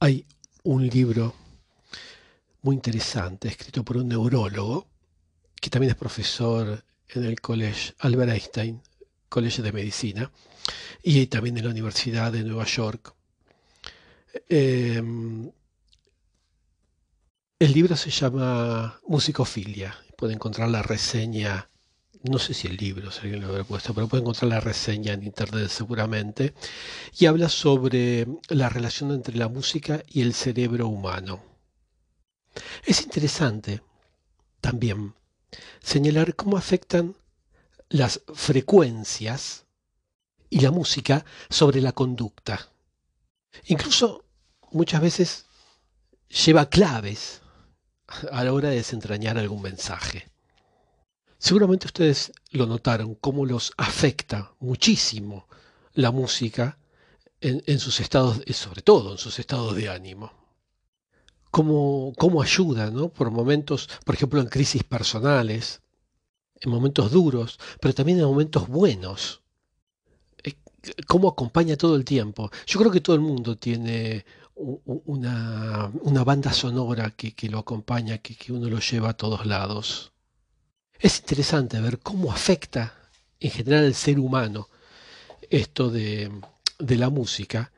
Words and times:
Hay 0.00 0.24
un 0.62 0.86
libro 0.86 1.34
muy 2.62 2.76
interesante 2.76 3.48
escrito 3.48 3.84
por 3.84 3.96
un 3.96 4.06
neurólogo 4.06 4.86
que 5.60 5.70
también 5.70 5.90
es 5.90 5.96
profesor 5.96 6.84
en 7.08 7.24
el 7.24 7.40
College 7.40 7.94
Albert 7.98 8.30
Einstein, 8.30 8.80
College 9.28 9.60
de 9.60 9.72
Medicina, 9.72 10.30
y 11.02 11.26
también 11.26 11.58
en 11.58 11.64
la 11.64 11.70
Universidad 11.70 12.30
de 12.30 12.44
Nueva 12.44 12.64
York. 12.64 13.12
Em, 14.48 15.50
el 17.58 17.72
libro 17.72 17.96
se 17.96 18.10
llama 18.10 19.00
Musicofilia. 19.08 19.96
Puede 20.16 20.34
encontrar 20.34 20.68
la 20.68 20.82
reseña, 20.82 21.68
no 22.22 22.38
sé 22.38 22.54
si 22.54 22.66
el 22.66 22.76
libro, 22.76 23.10
si 23.10 23.20
alguien 23.20 23.42
lo 23.42 23.48
habrá 23.48 23.64
puesto, 23.64 23.94
pero 23.94 24.08
puede 24.08 24.22
encontrar 24.22 24.50
la 24.50 24.60
reseña 24.60 25.12
en 25.12 25.22
internet 25.22 25.68
seguramente. 25.68 26.54
Y 27.18 27.26
habla 27.26 27.48
sobre 27.48 28.26
la 28.48 28.68
relación 28.68 29.12
entre 29.12 29.36
la 29.36 29.48
música 29.48 30.02
y 30.08 30.22
el 30.22 30.34
cerebro 30.34 30.88
humano. 30.88 31.42
Es 32.84 33.02
interesante 33.02 33.82
también 34.60 35.14
señalar 35.80 36.34
cómo 36.34 36.56
afectan 36.56 37.16
las 37.88 38.20
frecuencias 38.34 39.64
y 40.50 40.60
la 40.60 40.70
música 40.70 41.24
sobre 41.48 41.80
la 41.80 41.92
conducta. 41.92 42.68
Incluso 43.66 44.24
muchas 44.72 45.00
veces 45.00 45.46
lleva 46.28 46.68
claves 46.68 47.40
a 48.32 48.44
la 48.44 48.52
hora 48.52 48.70
de 48.70 48.76
desentrañar 48.76 49.38
algún 49.38 49.62
mensaje. 49.62 50.28
Seguramente 51.38 51.86
ustedes 51.86 52.32
lo 52.50 52.66
notaron, 52.66 53.14
cómo 53.14 53.46
los 53.46 53.72
afecta 53.76 54.52
muchísimo 54.58 55.46
la 55.94 56.10
música 56.10 56.78
en, 57.40 57.78
sus 57.78 58.00
estados, 58.00 58.42
sobre 58.52 58.82
todo 58.82 59.12
en 59.12 59.18
sus 59.18 59.38
estados 59.38 59.76
de 59.76 59.88
ánimo. 59.88 60.32
Cómo, 61.50 62.12
cómo 62.18 62.42
ayuda, 62.42 62.90
¿no? 62.90 63.08
Por 63.08 63.30
momentos, 63.30 63.88
por 64.04 64.16
ejemplo, 64.16 64.40
en 64.40 64.48
crisis 64.48 64.82
personales, 64.82 65.80
en 66.60 66.70
momentos 66.70 67.10
duros, 67.12 67.58
pero 67.80 67.94
también 67.94 68.18
en 68.18 68.24
momentos 68.24 68.66
buenos. 68.68 69.42
Eh, 70.42 70.54
cómo 71.06 71.28
acompaña 71.28 71.76
todo 71.76 71.94
el 71.96 72.04
tiempo. 72.04 72.50
Yo 72.66 72.80
creo 72.80 72.90
que 72.90 73.00
todo 73.00 73.14
el 73.14 73.22
mundo 73.22 73.56
tiene 73.56 74.24
una, 74.56 75.90
banda 76.24 76.52
sonora 76.52 77.10
que, 77.12 77.48
lo 77.48 77.58
acompaña, 77.60 78.18
que, 78.18 78.34
que, 78.34 78.52
uno 78.52 78.68
lo 78.68 78.80
lleva 78.80 79.10
a 79.10 79.16
todos 79.16 79.46
lados. 79.46 80.12
Es 80.98 81.20
interesante 81.20 81.80
ver 81.80 82.00
cómo 82.00 82.32
afecta 82.32 82.94
en 83.38 83.50
general 83.50 83.84
al 83.84 83.94
ser 83.94 84.18
humano 84.18 84.68
esto 85.48 85.90
de, 85.90 86.30
la 86.78 87.08
música 87.08 87.72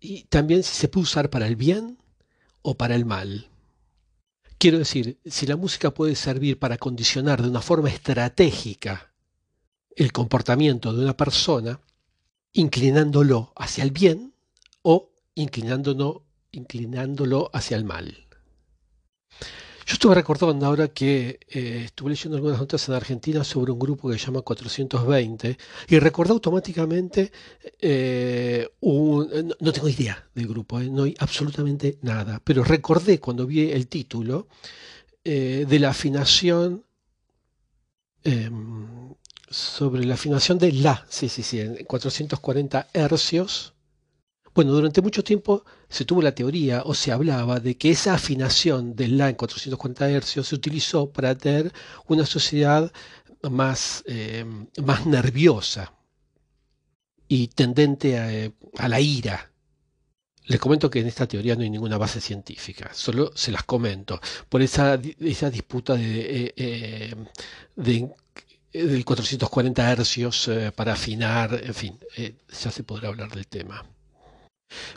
y, 0.00 0.22
también 0.24 0.62
si 0.62 0.74
se 0.74 0.88
puede 0.88 1.04
usar 1.04 1.30
para 1.30 1.46
el 1.46 1.56
bien 1.56 1.98
o 2.62 2.76
para 2.76 2.94
el 2.94 3.04
mal. 3.04 3.48
Quiero 4.58 4.78
decir, 4.78 5.18
si 5.26 5.46
la 5.46 5.56
música 5.56 5.92
puede 5.92 6.14
servir 6.16 6.58
para 6.58 6.78
condicionar 6.78 7.42
de 7.42 7.48
una 7.48 7.60
forma 7.60 7.90
estratégica 7.90 9.12
el 9.94 10.12
comportamiento 10.12 10.94
de 10.94 11.02
una 11.02 11.16
persona, 11.16 11.80
inclinándolo 12.52 13.52
hacia 13.54 13.84
el 13.84 13.90
bien 13.90 14.32
o 14.80 15.10
inclinándolo, 15.34 16.24
inclinándolo 16.52 17.50
hacia 17.52 17.76
el 17.76 17.84
mal. 17.84 18.25
Yo 19.86 19.92
estuve 19.92 20.16
recordando 20.16 20.66
ahora 20.66 20.88
que 20.88 21.38
eh, 21.48 21.82
estuve 21.84 22.10
leyendo 22.10 22.36
algunas 22.36 22.58
notas 22.58 22.88
en 22.88 22.94
Argentina 22.94 23.44
sobre 23.44 23.70
un 23.70 23.78
grupo 23.78 24.10
que 24.10 24.18
se 24.18 24.26
llama 24.26 24.42
420 24.42 25.56
y 25.86 25.98
recordé 26.00 26.32
automáticamente 26.32 27.30
eh, 27.78 28.68
un, 28.80 29.54
no, 29.60 29.72
tengo 29.72 29.88
idea 29.88 30.28
del 30.34 30.48
grupo, 30.48 30.80
eh, 30.80 30.90
no 30.90 31.04
hay 31.04 31.14
absolutamente 31.20 31.98
nada, 32.02 32.40
pero 32.42 32.64
recordé 32.64 33.20
cuando 33.20 33.46
vi 33.46 33.70
el 33.70 33.86
título 33.86 34.48
de 35.22 35.78
la 35.80 35.90
afinación 35.90 36.84
em, 38.24 39.14
sobre 39.48 40.04
la 40.04 40.14
afinación 40.14 40.58
de 40.58 40.72
la, 40.72 41.04
sí, 41.08 41.28
sí, 41.28 41.42
sí, 41.42 41.60
en 41.60 41.84
440 41.84 42.88
hercios. 42.92 43.74
Bueno, 44.54 44.72
durante 44.72 45.02
mucho 45.02 45.22
tiempo 45.24 45.64
se 45.88 46.04
tuvo 46.04 46.22
la 46.22 46.34
teoría 46.34 46.82
o 46.84 46.94
se 46.94 47.12
hablaba 47.12 47.60
de 47.60 47.76
que 47.76 47.90
esa 47.90 48.14
afinación 48.14 48.96
del 48.96 49.18
La 49.18 49.28
en 49.28 49.36
440 49.36 50.20
Hz 50.20 50.46
se 50.46 50.54
utilizó 50.54 51.10
para 51.10 51.34
tener 51.34 51.72
una 52.06 52.26
sociedad 52.26 52.92
más, 53.50 54.02
eh, 54.06 54.44
más 54.84 55.06
nerviosa 55.06 55.92
y 57.28 57.48
tendente 57.48 58.18
a, 58.18 58.82
a, 58.82 58.88
la 58.88 59.00
ira. 59.00 59.50
Les 60.44 60.60
comento 60.60 60.90
que 60.90 61.00
en 61.00 61.08
esta 61.08 61.26
teoría 61.26 61.56
no 61.56 61.62
hay 61.62 61.70
ninguna 61.70 61.98
base 61.98 62.20
científica, 62.20 62.90
solo 62.92 63.32
se 63.34 63.50
las 63.50 63.64
comento. 63.64 64.20
Por 64.48 64.62
esa, 64.62 65.00
esa 65.20 65.50
disputa 65.50 65.94
de, 65.94 66.54
eh, 66.56 67.14
de 67.74 68.10
del 68.72 69.04
440 69.04 69.90
hercios 69.90 70.48
eh, 70.48 70.70
para 70.70 70.92
afinar, 70.92 71.60
en 71.64 71.74
fin, 71.74 71.98
ya 72.16 72.70
se 72.70 72.84
podrá 72.84 73.08
hablar 73.08 73.30
del 73.30 73.46
tema. 73.46 73.84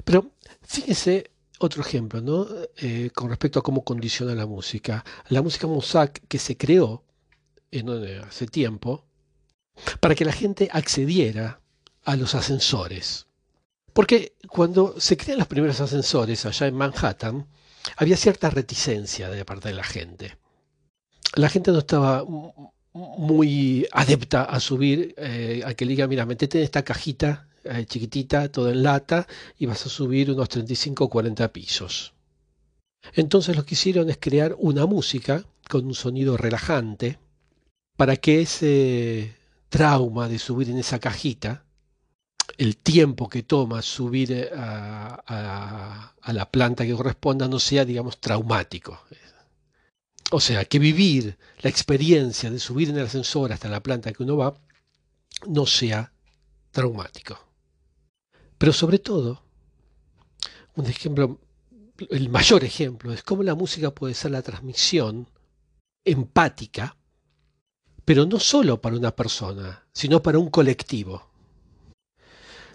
Pero 0.04 0.34
fíjese 0.70 1.32
otro 1.58 1.82
ejemplo, 1.82 2.22
¿no? 2.22 2.48
Eh, 2.78 3.10
con 3.14 3.30
respecto 3.30 3.60
a 3.60 3.64
cómo 3.64 3.84
condiciona 3.84 4.36
la 4.36 4.46
música. 4.46 5.04
La 5.30 5.42
música 5.42 5.68
Mossack 5.68 6.22
que 6.28 6.38
se 6.38 6.56
creó 6.56 7.04
en, 7.72 7.90
hace 8.24 8.46
tiempo 8.46 9.06
para 10.00 10.16
que 10.16 10.26
la 10.26 10.32
gente 10.32 10.70
accediera 10.72 11.60
a 12.06 12.16
los 12.16 12.36
ascensores. 12.36 13.26
Porque 13.94 14.36
cuando 14.48 15.00
se 15.00 15.18
crean 15.18 15.40
los 15.40 15.48
primeros 15.48 15.82
ascensores 15.82 16.46
allá 16.46 16.68
en 16.68 16.76
Manhattan, 16.76 17.48
había 17.98 18.16
cierta 18.16 18.50
reticencia 18.50 19.30
de 19.30 19.44
parte 19.44 19.70
de 19.70 19.76
la 19.76 19.84
gente. 19.84 20.38
La 21.36 21.50
gente 21.50 21.72
no 21.72 21.80
estaba 21.80 22.24
muy 22.94 23.88
adepta 23.92 24.44
a 24.44 24.60
subir, 24.60 25.16
eh, 25.18 25.64
a 25.66 25.74
que 25.74 25.86
le 25.86 25.92
diga, 25.92 26.08
mira, 26.08 26.26
metete 26.26 26.60
en 26.60 26.64
esta 26.64 26.84
cajita 26.84 27.49
eh, 27.64 27.86
chiquitita, 27.86 28.52
todo 28.52 28.70
en 28.70 28.84
lata, 28.84 29.28
y 29.58 29.66
vas 29.66 29.86
a 29.86 29.90
subir 29.90 30.32
unos 30.32 30.50
35 30.50 31.06
o 31.06 31.10
40 31.10 31.52
pisos. 31.52 32.14
Entonces 33.14 33.56
lo 33.56 33.66
que 33.66 33.76
hicieron 33.76 34.10
es 34.10 34.18
crear 34.20 34.56
una 34.60 34.86
música 34.86 35.46
con 35.70 35.86
un 35.86 35.96
sonido 35.96 36.38
relajante 36.38 37.18
para 37.96 38.18
que 38.18 38.42
ese 38.42 39.36
trauma 39.70 40.28
de 40.28 40.40
subir 40.40 40.70
en 40.70 40.78
esa 40.78 41.00
cajita, 41.00 41.64
el 42.58 42.78
tiempo 42.78 43.30
que 43.30 43.44
toma 43.44 43.82
subir 43.82 44.32
eh, 44.32 44.50
a, 44.56 46.14
a 46.22 46.34
la 46.34 46.50
planta 46.50 46.86
que 46.86 46.96
corresponda 46.96 47.48
no 47.48 47.60
sea, 47.60 47.86
digamos, 47.86 48.20
traumático. 48.20 49.00
O 50.32 50.40
sea, 50.40 50.66
que 50.66 50.78
vivir 50.78 51.38
la 51.62 51.70
experiencia 51.70 52.52
de 52.52 52.60
subir 52.60 52.90
en 52.90 52.98
el 52.98 53.06
ascensor 53.06 53.52
hasta 53.52 53.68
la 53.68 53.82
planta 53.82 54.12
que 54.14 54.24
uno 54.24 54.38
va 54.38 54.54
no 55.48 55.66
sea 55.66 56.12
traumático. 56.72 57.49
Pero 58.60 58.74
sobre 58.74 59.00
todo, 59.00 59.42
un 60.76 60.86
ejemplo, 60.86 61.40
el 62.10 62.30
mayor 62.30 62.66
ejemplo, 62.66 63.14
es 63.14 63.24
cómo 63.24 63.42
la 63.42 63.56
música 63.56 63.90
puede 63.92 64.14
ser 64.14 64.32
la 64.32 64.42
transmisión 64.42 65.30
empática, 66.06 66.98
pero 68.04 68.26
no 68.26 68.38
solo 68.38 68.82
para 68.82 68.98
una 68.98 69.16
persona, 69.16 69.88
sino 69.94 70.22
para 70.22 70.40
un 70.40 70.50
colectivo. 70.50 71.30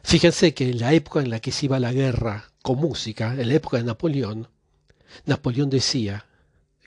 Fíjense 0.02 0.54
que 0.54 0.70
en 0.70 0.78
la 0.78 0.94
época 0.94 1.20
en 1.20 1.28
la 1.28 1.40
que 1.40 1.52
se 1.52 1.66
iba 1.66 1.78
la 1.78 1.92
guerra 1.92 2.50
con 2.62 2.78
música, 2.78 3.34
en 3.34 3.48
la 3.48 3.54
época 3.54 3.76
de 3.76 3.84
Napoleón, 3.84 4.48
Napoleón 5.26 5.68
decía 5.68 6.26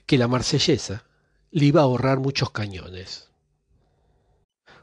que 0.06 0.18
la 0.18 0.26
marsellesa 0.26 1.04
le 1.52 1.66
iba 1.66 1.82
a 1.82 1.84
ahorrar 1.84 2.18
muchos 2.18 2.50
cañones. 2.50 3.28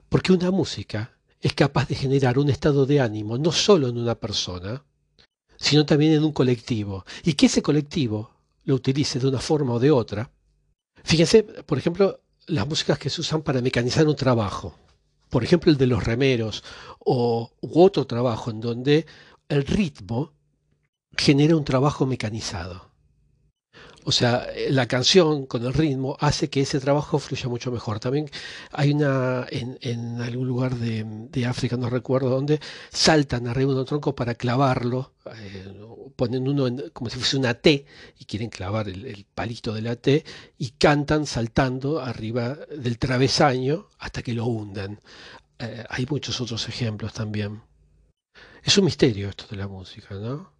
Porque 0.07 0.31
una 0.31 0.51
música 0.51 1.14
es 1.41 1.53
capaz 1.53 1.88
de 1.88 1.96
generar 1.96 2.40
un 2.40 2.50
estado 2.50 2.85
de 2.85 3.00
ánimo 3.00 3.38
no 3.38 3.51
solo 3.51 3.88
en 3.88 3.97
una 3.97 4.16
persona, 4.16 4.84
sino 5.57 5.85
también 5.85 6.13
en 6.13 6.23
un 6.23 6.31
colectivo. 6.31 7.05
Y 7.23 7.34
que 7.34 7.47
ese 7.47 7.61
colectivo 7.61 8.32
lo 8.64 8.76
utilice 8.76 9.20
de 9.20 9.28
una 9.28 9.40
forma 9.40 9.73
o 9.73 9.79
de 9.79 9.91
otra. 9.91 10.32
Fíjense, 11.03 11.43
por 11.43 11.78
ejemplo, 11.78 12.22
las 12.47 12.67
músicas 12.67 12.97
que 12.97 13.09
se 13.09 13.22
usan 13.22 13.41
para 13.41 13.61
mecanizar 13.61 14.08
un 14.08 14.16
trabajo. 14.16 14.78
Por 15.29 15.43
ejemplo, 15.43 15.72
el 15.72 15.78
de 15.78 15.87
los 15.87 16.03
remeros 16.03 16.64
o 16.99 17.52
u 17.61 17.81
otro 17.81 18.05
trabajo 18.08 18.52
en 18.52 18.61
donde 18.61 19.05
el 19.49 19.66
ritmo 19.66 20.34
genera 21.17 21.55
un 21.55 21.66
trabajo 21.66 22.05
mecanizado. 22.05 22.94
O 24.07 24.11
sea, 24.11 24.47
la 24.69 24.87
canción 24.87 25.47
con 25.47 25.66
el 25.66 25.73
ritmo 25.73 26.16
hace 26.19 26.47
que 26.47 26.61
ese 26.61 26.79
trabajo 26.79 27.17
fluya 27.17 27.49
mucho 27.49 27.72
mejor. 27.72 27.99
También 27.99 28.29
hay 28.72 28.91
una, 28.91 29.47
en, 29.49 30.22
algún 30.22 30.47
lugar 30.47 30.75
de, 30.75 31.46
África, 31.47 31.75
no 31.75 31.90
recuerdo 31.90 32.29
dónde, 32.29 32.59
saltan 32.91 33.47
arriba 33.47 33.73
de 33.73 33.79
un 33.79 33.85
tronco 33.85 34.13
para 34.13 34.35
clavarlo, 34.35 35.13
eh, 35.25 35.73
ponen 36.16 36.47
uno 36.47 36.67
como 36.93 37.09
si 37.09 37.17
fuese 37.17 37.37
una 37.37 37.55
T 37.55 37.85
y 38.19 38.25
quieren 38.25 38.52
clavar 38.52 38.87
el, 38.90 39.25
palito 39.34 39.73
de 39.73 39.81
la 39.81 39.96
T 39.96 40.23
y 40.59 40.69
cantan 40.78 41.25
saltando 41.25 41.99
arriba 41.99 42.55
del 42.78 42.99
travesaño 42.99 43.90
hasta 43.97 44.22
que 44.22 44.34
lo 44.34 44.46
hundan. 44.46 44.99
Eh, 45.57 45.84
hay 45.90 46.05
muchos 46.07 46.40
otros 46.41 46.69
ejemplos 46.69 47.11
también. 47.11 47.63
Es 48.63 48.78
un 48.78 48.85
misterio 48.85 49.29
esto 49.29 49.46
de 49.49 49.57
la 49.57 49.67
música, 49.67 50.13
¿no? 50.13 50.53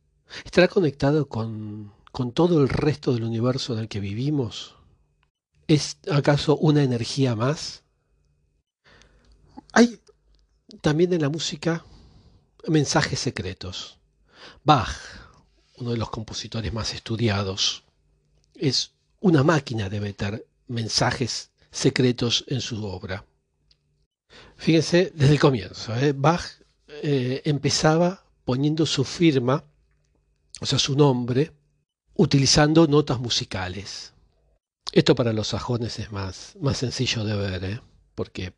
¿Estará 0.44 0.68
conectado 0.68 1.28
con, 1.30 1.94
con 2.16 2.32
todo 2.32 2.62
el 2.62 2.70
resto 2.70 3.14
del 3.14 3.26
universo 3.26 3.74
en 3.74 3.80
el 3.80 3.90
que 3.90 4.00
vivimos? 4.00 4.76
¿Es 5.68 5.98
acaso 6.10 6.56
una 6.56 6.82
energía 6.82 7.36
más? 7.36 7.84
Hay 9.74 10.00
también 10.80 11.12
en 11.12 11.22
la 11.22 11.28
música 11.28 11.84
mensajes 12.70 13.20
secretos. 13.20 14.00
Bach, 14.64 14.96
uno 15.76 15.92
de 15.92 15.98
los 15.98 16.10
compositores 16.10 16.72
más 16.72 16.94
estudiados, 16.94 17.84
es 18.54 18.94
una 19.20 19.44
máquina 19.44 19.90
de 19.90 20.00
meter 20.00 20.48
mensajes 20.70 21.52
secretos 21.70 22.46
en 22.48 22.62
su 22.62 22.82
obra. 22.86 23.26
Fíjense, 24.56 25.12
desde 25.14 25.34
el 25.34 25.40
comienzo, 25.42 25.94
¿eh? 25.98 26.14
Bach 26.14 26.46
eh, 26.88 27.42
empezaba 27.44 28.24
poniendo 28.46 28.86
su 28.86 29.04
firma, 29.04 29.66
o 30.62 30.66
sea, 30.66 30.80
su 30.80 30.96
nombre, 30.96 31.52
utilizando 32.16 32.88
notas 32.88 33.20
musicales. 33.20 34.14
Esto 34.92 35.16
para 35.16 35.34
los 35.34 35.48
sajones 35.50 36.00
es 36.00 36.12
más, 36.12 36.56
más 36.62 36.78
sencillo 36.78 37.24
de 37.24 37.36
ver, 37.36 37.64
¿eh? 37.64 37.82
porque 38.16 38.54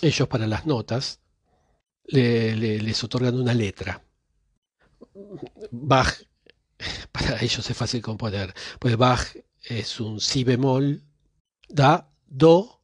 ellos 0.00 0.28
para 0.28 0.46
las 0.46 0.66
notas 0.66 1.20
les 2.04 3.04
otorgan 3.04 3.40
una 3.40 3.54
letra. 3.54 4.04
Bach, 5.70 6.14
para 7.12 7.42
ellos 7.42 7.68
es 7.68 7.76
fácil 7.76 8.02
componer, 8.02 8.54
pues 8.78 8.96
Bach 8.96 9.36
es 9.62 10.00
un 10.00 10.20
si 10.20 10.44
bemol, 10.44 11.02
da, 11.68 12.10
do 12.26 12.80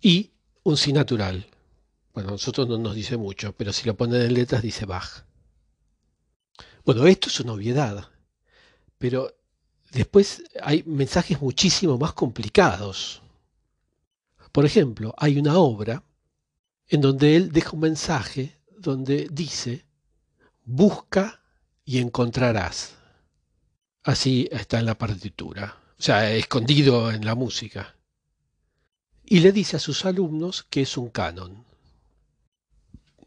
y 0.00 0.32
un 0.62 0.76
si 0.76 0.92
natural. 0.92 1.46
Bueno, 2.12 2.30
a 2.30 2.32
nosotros 2.32 2.68
no 2.68 2.78
nos 2.78 2.94
dice 2.94 3.16
mucho, 3.16 3.54
pero 3.56 3.72
si 3.72 3.86
lo 3.86 3.96
ponen 3.96 4.22
en 4.22 4.34
letras 4.34 4.62
dice 4.62 4.86
Bach. 4.86 5.24
Bueno, 6.84 7.06
esto 7.06 7.28
es 7.28 7.40
una 7.40 7.54
obviedad, 7.54 8.10
pero 8.98 9.34
después 9.94 10.42
hay 10.62 10.82
mensajes 10.84 11.40
muchísimo 11.40 11.96
más 11.98 12.12
complicados. 12.12 13.22
Por 14.52 14.64
ejemplo, 14.64 15.14
hay 15.16 15.38
una 15.38 15.56
obra 15.58 16.02
en 16.88 17.00
donde 17.00 17.36
él 17.36 17.50
deja 17.50 17.70
un 17.72 17.80
mensaje 17.80 18.58
donde 18.78 19.28
dice, 19.30 19.84
busca 20.64 21.40
y 21.84 21.98
encontrarás. 21.98 22.94
Así 24.02 24.48
está 24.52 24.78
en 24.78 24.86
la 24.86 24.98
partitura, 24.98 25.76
o 25.98 26.02
sea, 26.02 26.30
escondido 26.30 27.10
en 27.10 27.24
la 27.24 27.34
música. 27.34 27.94
Y 29.24 29.40
le 29.40 29.52
dice 29.52 29.76
a 29.76 29.80
sus 29.80 30.04
alumnos 30.04 30.66
que 30.68 30.82
es 30.82 30.96
un 30.98 31.08
canon. 31.08 31.64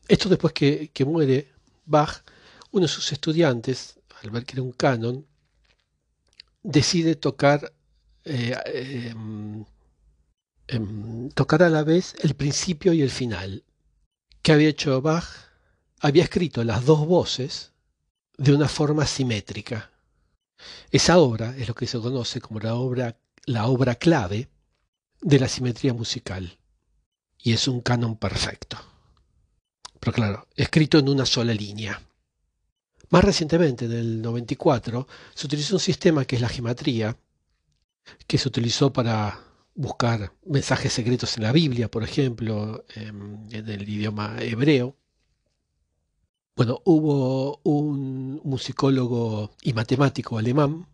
Esto 0.07 0.29
después 0.29 0.53
que, 0.53 0.91
muere 1.05 1.51
Bach, 1.85 2.23
uno 2.71 2.83
de 2.83 2.87
sus 2.87 3.11
estudiantes, 3.11 3.99
al 4.21 4.29
ver 4.29 4.45
que 4.45 4.53
era 4.53 4.61
un 4.61 4.71
canon, 4.71 5.25
decide 6.63 7.15
tocar, 7.15 7.73
eh, 8.25 8.55
em, 9.11 9.65
em, 10.67 11.29
tocar 11.29 11.63
a 11.63 11.69
la 11.69 11.83
vez 11.83 12.15
el 12.21 12.35
principio 12.35 12.93
y 12.93 13.01
el 13.01 13.09
final. 13.09 13.63
¿Qué 14.41 14.51
había 14.53 14.69
hecho 14.69 15.01
Bach? 15.01 15.25
Había 15.99 16.23
escrito 16.23 16.63
las 16.63 16.85
dos 16.85 17.05
voces 17.07 17.73
de 18.37 18.53
una 18.53 18.67
forma 18.67 19.05
simétrica. 19.05 19.91
Esa 20.91 21.17
obra 21.17 21.55
es 21.57 21.67
lo 21.67 21.75
que 21.75 21.87
se 21.87 21.99
conoce 21.99 22.41
como 22.41 22.59
la 22.59 22.75
obra, 22.75 23.17
la 23.45 23.67
obra 23.67 23.95
clave 23.95 24.49
de 25.21 25.39
la 25.39 25.47
simetría 25.47 25.93
musical. 25.93 26.57
Y 27.39 27.53
es 27.53 27.67
un 27.67 27.81
canon 27.81 28.17
perfecto 28.17 28.77
pero 29.99 30.15
claro, 30.15 30.47
escrito 30.55 30.99
en 30.99 31.09
una 31.09 31.25
sola 31.25 31.53
línea. 31.53 32.01
Más 33.09 33.23
recientemente, 33.23 33.85
en 33.85 33.93
el 33.93 34.21
94, 34.21 35.07
se 35.33 35.47
utilizó 35.47 35.75
un 35.75 35.79
sistema 35.79 36.25
que 36.25 36.35
es 36.35 36.41
la 36.41 36.49
gematría, 36.49 37.17
que 38.27 38.37
se 38.37 38.47
utilizó 38.47 38.91
para 38.91 39.39
buscar 39.75 40.33
mensajes 40.45 40.91
secretos 40.91 41.37
en 41.37 41.43
la 41.43 41.51
Biblia, 41.51 41.89
por 41.89 42.03
ejemplo, 42.03 42.83
en, 42.95 43.47
el 43.51 43.87
idioma 43.87 44.35
hebreo. 44.39 44.95
Bueno, 46.55 46.81
hubo 46.85 47.61
un 47.63 48.41
musicólogo 48.43 49.51
y 49.61 49.73
matemático 49.73 50.37
alemán 50.37 50.87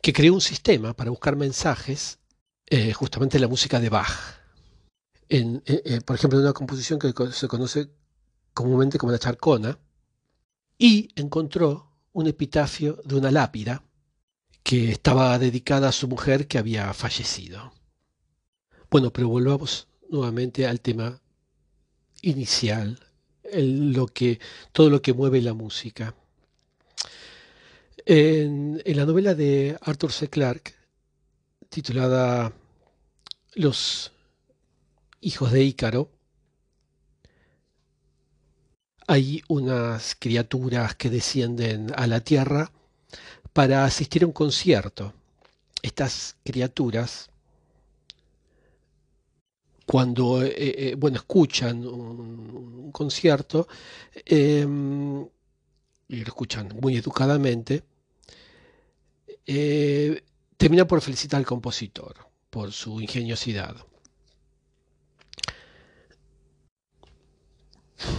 que 0.00 0.12
creó 0.12 0.32
un 0.32 0.40
sistema 0.40 0.94
para 0.94 1.10
buscar 1.10 1.36
mensajes 1.36 2.20
eh, 2.66 2.92
justamente 2.92 3.36
en 3.36 3.42
la 3.42 3.48
música 3.48 3.80
de 3.80 3.88
Bach. 3.90 4.40
Eh, 5.28 5.60
eh, 5.66 6.00
por 6.02 6.16
ejemplo, 6.16 6.38
en 6.38 6.44
una 6.44 6.54
composición 6.54 6.98
que 6.98 7.12
se 7.32 7.48
conoce 7.48 7.90
comúnmente 8.54 8.98
como 8.98 9.12
la 9.12 9.18
charcona, 9.18 9.78
y 10.80 11.10
encontró 11.14 11.92
un 12.14 12.26
epitafio 12.26 13.02
de 13.04 13.14
una 13.14 13.30
lápida 13.30 13.84
que 14.62 14.90
estaba 14.90 15.38
dedicada 15.38 15.90
a 15.90 15.92
su 15.92 16.08
mujer 16.08 16.48
que 16.48 16.56
había 16.56 16.92
fallecido. 16.94 17.74
Bueno, 18.90 19.12
pero 19.12 19.28
volvamos 19.28 19.88
nuevamente 20.08 20.66
al 20.66 20.80
tema 20.80 21.20
inicial, 22.22 22.98
lo 23.52 24.06
que, 24.06 24.40
todo 24.72 24.88
lo 24.88 25.02
que 25.02 25.12
mueve 25.12 25.42
la 25.42 25.52
música. 25.52 26.14
En, 28.06 28.80
en 28.82 28.96
la 28.96 29.04
novela 29.04 29.34
de 29.34 29.76
Arthur 29.82 30.12
C. 30.12 30.30
Clarke, 30.30 30.74
titulada 31.68 32.54
Los 33.52 34.12
hijos 35.20 35.52
de 35.52 35.62
Ícaro, 35.62 36.10
hay 39.10 39.42
unas 39.48 40.14
criaturas 40.14 40.94
que 40.94 41.10
descienden 41.10 41.92
a 41.96 42.06
la 42.06 42.20
Tierra 42.20 42.70
para 43.52 43.84
asistir 43.84 44.22
a 44.22 44.26
un 44.26 44.32
concierto. 44.32 45.12
Estas 45.82 46.36
criaturas, 46.44 47.28
cuando 49.84 50.44
eh, 50.44 50.52
eh, 50.54 50.94
bueno, 50.96 51.16
escuchan 51.16 51.84
un, 51.84 52.92
concierto, 52.92 53.66
em, 54.14 55.22
y 55.22 56.16
lo 56.16 56.26
escuchan 56.28 56.68
muy 56.80 56.96
educadamente, 56.96 57.82
eh, 59.44 60.22
terminan 60.56 60.86
por 60.86 61.00
felicitar 61.00 61.38
al 61.38 61.46
compositor 61.46 62.14
por 62.48 62.70
su 62.70 63.00
ingeniosidad. 63.00 63.74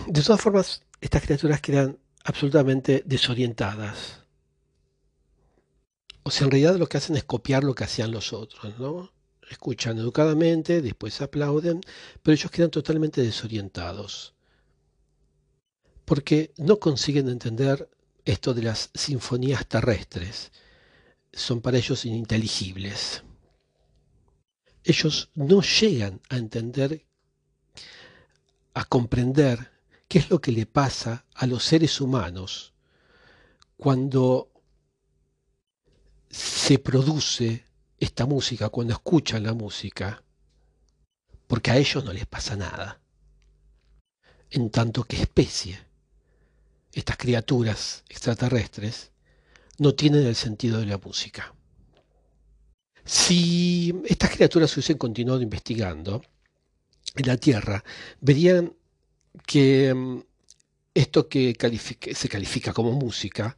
De 0.08 0.22
todas 0.22 0.42
formas, 0.42 0.84
estas 1.00 1.24
criaturas 1.24 1.62
quedan 1.62 1.98
absolutamente 2.24 3.04
desorientadas. 3.06 4.22
O 6.24 6.30
sea, 6.30 6.46
en 6.46 6.52
realidad 6.52 6.76
lo 6.76 6.88
que 6.88 6.98
hacen 6.98 7.16
es 7.16 7.24
copiar 7.24 7.64
lo 7.64 7.74
que 7.74 7.84
hacían 7.84 8.12
los 8.12 8.32
otros, 8.32 8.78
¿no? 8.80 9.12
Escuchan 9.50 9.98
educadamente, 9.98 10.82
después 10.82 11.20
aplauden, 11.22 11.82
pero 12.22 12.34
ellos 12.34 12.52
quedan 12.52 12.70
totalmente 12.70 13.22
desorientados. 13.22 14.36
Porque 16.06 16.54
no 16.58 16.80
consiguen 16.80 17.28
entender 17.28 17.90
esto 18.24 18.54
de 18.54 18.64
las 18.64 18.92
sinfonías 18.94 19.66
terrestres. 19.68 20.52
Son 21.34 21.62
para 21.62 21.78
ellos 21.78 22.06
ininteligibles. 22.06 23.24
Ellos 24.84 25.30
no 25.34 25.62
llegan 25.62 26.22
a 26.30 26.38
entender, 26.38 27.06
a 28.74 28.86
comprender 28.86 29.71
qué 30.12 30.20
es 30.20 30.30
lo 30.30 30.42
que 30.42 30.52
le 30.52 30.66
pasa 30.66 31.26
a 31.36 31.48
los 31.48 31.64
seres 31.64 32.02
humanos 32.02 32.74
cuando 33.78 34.52
se 36.30 36.80
produce 36.80 37.64
esta 37.98 38.26
música, 38.26 38.68
cuando 38.68 38.92
escuchan 38.92 39.44
la 39.44 39.54
música, 39.54 40.22
porque 41.48 41.72
a 41.72 41.78
ellos 41.78 42.04
no 42.04 42.12
les 42.12 42.26
pasa 42.26 42.58
nada. 42.58 43.00
En 44.50 44.70
tanto 44.70 45.06
que 45.06 45.16
especie, 45.16 45.80
estas 46.92 47.16
criaturas 47.16 48.04
extraterrestres 48.10 49.12
no 49.78 49.96
tienen 49.96 50.28
el 50.28 50.36
sentido 50.36 50.82
de 50.82 50.88
la 50.88 50.98
música. 50.98 51.56
Si 53.06 53.96
estas 54.04 54.32
criaturas 54.32 54.76
hubiesen 54.76 54.98
continuado 54.98 55.42
investigando 55.42 56.22
en 57.16 57.28
la 57.28 57.38
Tierra, 57.38 57.82
verían 58.20 58.74
que 59.46 59.94
mm, 59.94 60.20
esto 60.94 61.28
que 61.28 61.56
se 62.14 62.30
califica 62.30 62.74
como 62.74 62.92
música 62.92 63.58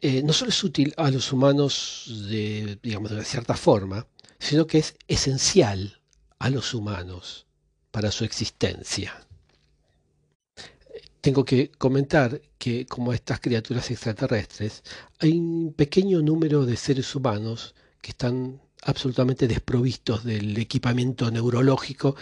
eh, 0.00 0.22
no 0.22 0.32
solo 0.32 0.50
es 0.50 0.62
útil 0.62 0.94
a 0.96 1.10
los 1.10 1.32
humanos 1.32 2.26
de, 2.28 2.78
digamos, 2.82 3.10
de 3.10 3.16
una 3.16 3.24
cierta 3.24 3.54
forma, 3.54 4.06
sino 4.38 4.66
que 4.66 4.78
es 4.78 4.94
esencial 5.08 6.00
a 6.38 6.50
los 6.50 6.72
humanos 6.72 7.46
para 7.90 8.12
su 8.12 8.24
existencia. 8.24 9.26
Tengo 11.20 11.44
que 11.44 11.72
comentar 11.72 12.40
que 12.58 12.86
como 12.86 13.12
estas 13.12 13.40
criaturas 13.40 13.90
extraterrestres, 13.90 14.84
hay 15.18 15.32
un 15.32 15.74
pequeño 15.74 16.22
número 16.22 16.64
de 16.64 16.76
seres 16.76 17.12
humanos 17.16 17.74
que 18.00 18.10
están 18.10 18.60
absolutamente 18.82 19.48
desprovistos 19.48 20.22
del 20.22 20.56
equipamiento 20.58 21.28
neurológico 21.32 22.14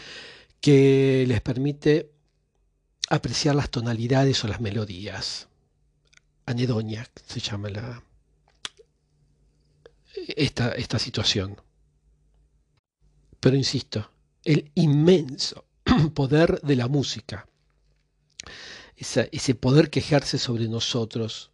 que 0.63 1.27
les 1.29 1.43
permite 1.43 2.11
apreciar 3.09 3.55
las 3.55 3.71
tonalidades 3.71 4.43
o 4.45 4.49
las 4.49 4.61
melodías. 4.61 5.49
anedonia, 6.47 7.09
se 7.27 7.41
llama 7.41 7.71
la, 7.71 8.03
esta, 10.29 10.73
esta 10.73 10.99
situación. 10.99 11.61
Pero 13.41 13.57
insisto, 13.57 14.11
el 14.45 14.71
inmenso 14.75 15.65
poder 16.15 16.61
de 16.63 16.77
la 16.77 16.89
música, 16.89 17.49
ese 18.97 19.55
poder 19.55 19.91
que 19.91 20.01
ejerce 20.01 20.39
sobre 20.39 20.69
nosotros, 20.69 21.51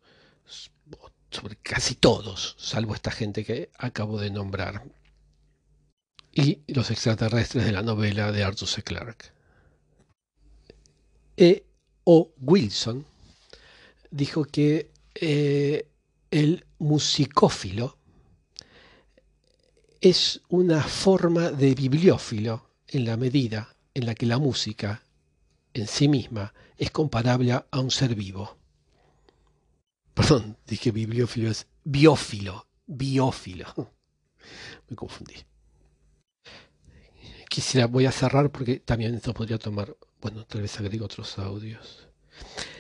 sobre 1.31 1.57
casi 1.57 1.95
todos, 1.95 2.55
salvo 2.59 2.95
esta 2.95 3.11
gente 3.11 3.45
que 3.45 3.71
acabo 3.79 4.21
de 4.21 4.31
nombrar, 4.31 4.85
y 6.33 6.63
los 6.67 6.91
extraterrestres 6.91 7.65
de 7.65 7.73
la 7.73 7.83
novela 7.83 8.33
de 8.33 8.45
Arthur 8.45 8.69
C. 8.69 8.83
Clarke. 8.83 9.33
E. 11.37 11.65
O. 12.05 12.33
Wilson 12.41 13.07
dijo 14.11 14.45
que 14.45 14.91
eh, 15.15 15.89
el 16.31 16.65
musicófilo 16.79 17.97
es 20.01 20.41
una 20.49 20.83
forma 20.83 21.51
de 21.51 21.75
bibliófilo 21.75 22.67
en 22.89 23.05
la 23.05 23.17
medida 23.17 23.77
en 23.95 24.07
la 24.07 24.15
que 24.15 24.27
la 24.27 24.39
música 24.39 25.03
en 25.75 25.87
sí 25.87 26.09
misma 26.09 26.53
es 26.77 26.91
comparable 26.91 27.53
a 27.53 27.67
un 27.81 27.91
ser 27.91 28.15
vivo. 28.15 28.59
Perdón, 30.15 30.59
dije 30.67 30.91
bibliófilo, 30.91 31.51
es 31.51 31.67
biófilo, 31.85 32.67
biófilo. 32.87 33.67
Me 34.89 34.97
confundí. 34.97 35.37
Quisiera, 37.49 37.87
voy 37.87 38.07
a 38.07 38.13
cerrar 38.13 38.51
porque 38.51 38.81
también 38.81 39.15
esto 39.15 39.33
podría 39.33 39.59
tomar, 39.59 39.95
bueno, 40.23 40.47
tal 40.47 40.63
vez 40.63 40.79
agrego 40.79 41.05
otros 41.05 41.37
audios. 41.39 42.07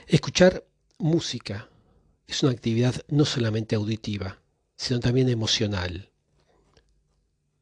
Escuchar 0.06 0.64
música 0.98 1.68
es 2.28 2.42
una 2.44 2.52
actividad 2.52 2.94
no 3.08 3.24
solamente 3.24 3.74
auditiva, 3.74 4.38
sino 4.76 5.00
también 5.00 5.28
emocional. 5.28 6.12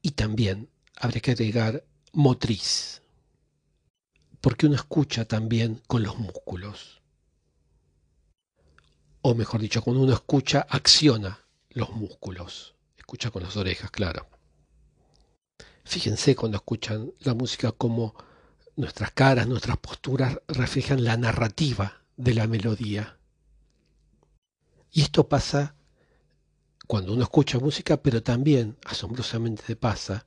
Y 0.03 0.11
también 0.11 0.69
habría 0.97 1.23
que 1.23 1.31
agregar 1.31 1.85
motriz, 2.13 3.03
porque 4.43 4.67
uno 4.67 4.77
escucha 4.77 5.25
también 5.25 5.81
con 5.87 6.03
los 6.03 6.19
músculos. 6.19 7.01
O 9.23 9.35
mejor 9.35 9.63
dicho, 9.63 9.83
cuando 9.83 10.03
uno 10.03 10.13
escucha, 10.13 10.67
acciona 10.69 11.41
los 11.71 11.91
músculos. 11.91 12.75
Escucha 12.99 13.31
con 13.31 13.43
las 13.43 13.57
orejas, 13.57 13.91
claro. 13.91 14.29
Fíjense 15.85 16.37
cuando 16.37 16.59
escuchan 16.59 17.13
la 17.21 17.35
música 17.35 17.73
como 17.73 18.15
nuestras 18.81 19.13
caras, 19.13 19.47
nuestras 19.47 19.77
posturas 19.79 20.39
reflejan 20.49 21.05
la 21.05 21.17
narrativa 21.17 22.03
de 22.17 22.35
la 22.35 22.47
melodía. 22.47 23.19
Y 24.91 25.03
esto 25.03 25.29
pasa 25.29 25.75
cuando 26.87 27.13
uno 27.13 27.23
escucha 27.23 27.59
música, 27.59 28.03
pero 28.03 28.23
también, 28.23 28.77
asombrosamente 28.85 29.77
pasa, 29.77 30.27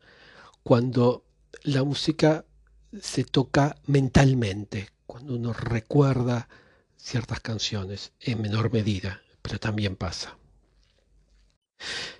cuando 0.64 1.26
la 1.64 1.84
música 1.84 2.46
se 3.02 3.26
toca 3.26 3.76
mentalmente, 3.86 4.90
cuando 5.06 5.36
uno 5.36 5.52
recuerda 5.52 6.48
ciertas 6.96 7.42
canciones, 7.42 8.14
en 8.22 8.42
menor 8.42 8.72
medida, 8.72 9.22
pero 9.42 9.60
también 9.60 9.98
pasa. 9.98 10.38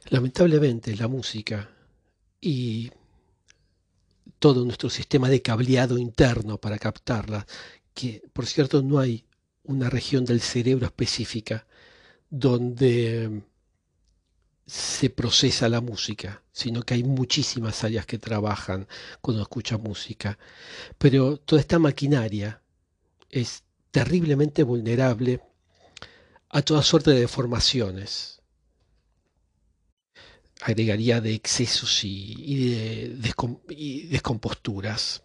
Lamentablemente 0.10 0.96
la 0.98 1.08
música 1.08 1.70
y 2.42 2.92
todo 4.40 4.66
nuestro 4.66 4.90
sistema 4.90 5.30
de 5.30 5.42
cableado 5.42 5.98
interno 5.98 6.58
para 6.58 6.80
captarla, 6.80 7.46
que 7.94 8.24
por 8.34 8.46
cierto 8.46 8.82
no 8.82 9.00
hay 9.00 9.26
una 9.64 9.90
región 9.90 10.26
del 10.26 10.42
cerebro 10.42 10.86
específica 10.86 11.66
donde 12.30 13.44
se 14.66 15.10
procesa 15.10 15.70
la 15.70 15.82
música, 15.82 16.44
sino 16.52 16.84
que 16.84 16.96
hay 16.96 17.04
muchísimas 17.04 17.84
áreas 17.84 18.06
que 18.06 18.18
trabajan 18.18 18.88
cuando 19.22 19.44
escucha 19.44 19.78
música. 19.78 20.38
Pero 20.98 21.38
toda 21.38 21.62
esta 21.62 21.80
maquinaria 21.80 22.62
es 23.30 23.64
terriblemente 23.92 24.64
vulnerable 24.64 25.42
a 26.50 26.62
toda 26.62 26.82
suerte 26.82 27.12
de 27.12 27.20
deformaciones. 27.22 28.33
Agregaría 30.66 31.20
de 31.20 31.34
excesos 31.34 32.06
y, 32.06 32.70
de 32.70 33.24
descomposturas. 34.10 35.24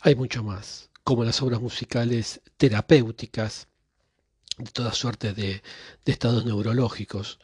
Hay 0.00 0.16
mucho 0.16 0.42
más, 0.42 0.90
como 1.04 1.24
las 1.24 1.40
obras 1.42 1.60
musicales 1.60 2.40
terapéuticas, 2.56 3.68
de 4.58 4.70
toda 4.72 4.92
suerte 4.92 5.32
de, 5.32 5.62
estados 6.04 6.44
neurológicos. 6.44 7.38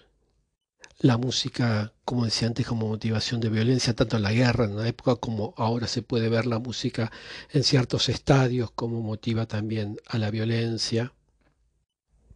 La 0.99 1.19
música, 1.19 1.93
como 2.05 2.25
decía 2.25 2.49
antes, 2.49 2.67
como 2.67 2.89
motivación 2.89 3.41
de 3.41 3.51
violencia, 3.51 3.95
tanto 3.95 4.17
en 4.17 4.23
la 4.23 4.33
guerra, 4.33 4.65
en 4.65 4.77
la 4.77 4.89
época, 4.89 5.17
como 5.17 5.55
ahora 5.57 5.87
se 5.87 6.03
puede 6.03 6.29
ver 6.29 6.47
la 6.47 6.59
música 6.59 7.13
en 7.51 7.63
ciertos 7.63 8.09
estadios, 8.09 8.71
como 8.73 9.03
motiva 9.03 9.47
también 9.47 9.99
a 10.07 10.19
la 10.19 10.31
violencia. 10.31 11.13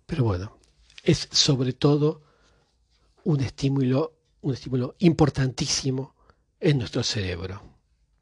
Pero 0.07 0.25
bueno, 0.25 0.59
es 1.03 1.29
sobre 1.33 1.73
todo 1.73 2.23
un 3.25 3.41
estímulo, 3.41 4.13
un 4.43 4.55
estímulo 4.55 4.95
importantísimo 4.99 6.15
en 6.59 6.79
nuestro 6.79 7.03
cerebro, 7.03 7.63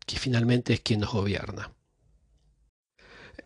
que 0.06 0.18
finalmente 0.18 0.74
es 0.74 0.80
quien 0.80 1.00
nos 1.00 1.12
gobierna. 1.12 1.72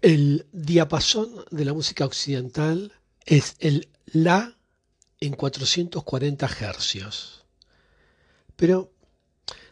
El 0.01 0.47
diapasón 0.53 1.45
de 1.51 1.65
la 1.65 1.73
música 1.73 2.05
occidental 2.05 2.93
es 3.25 3.57
el 3.61 3.89
La 4.07 4.57
en 5.21 5.35
440 5.35 6.51
hercios. 6.61 7.45
Pero, 8.57 8.93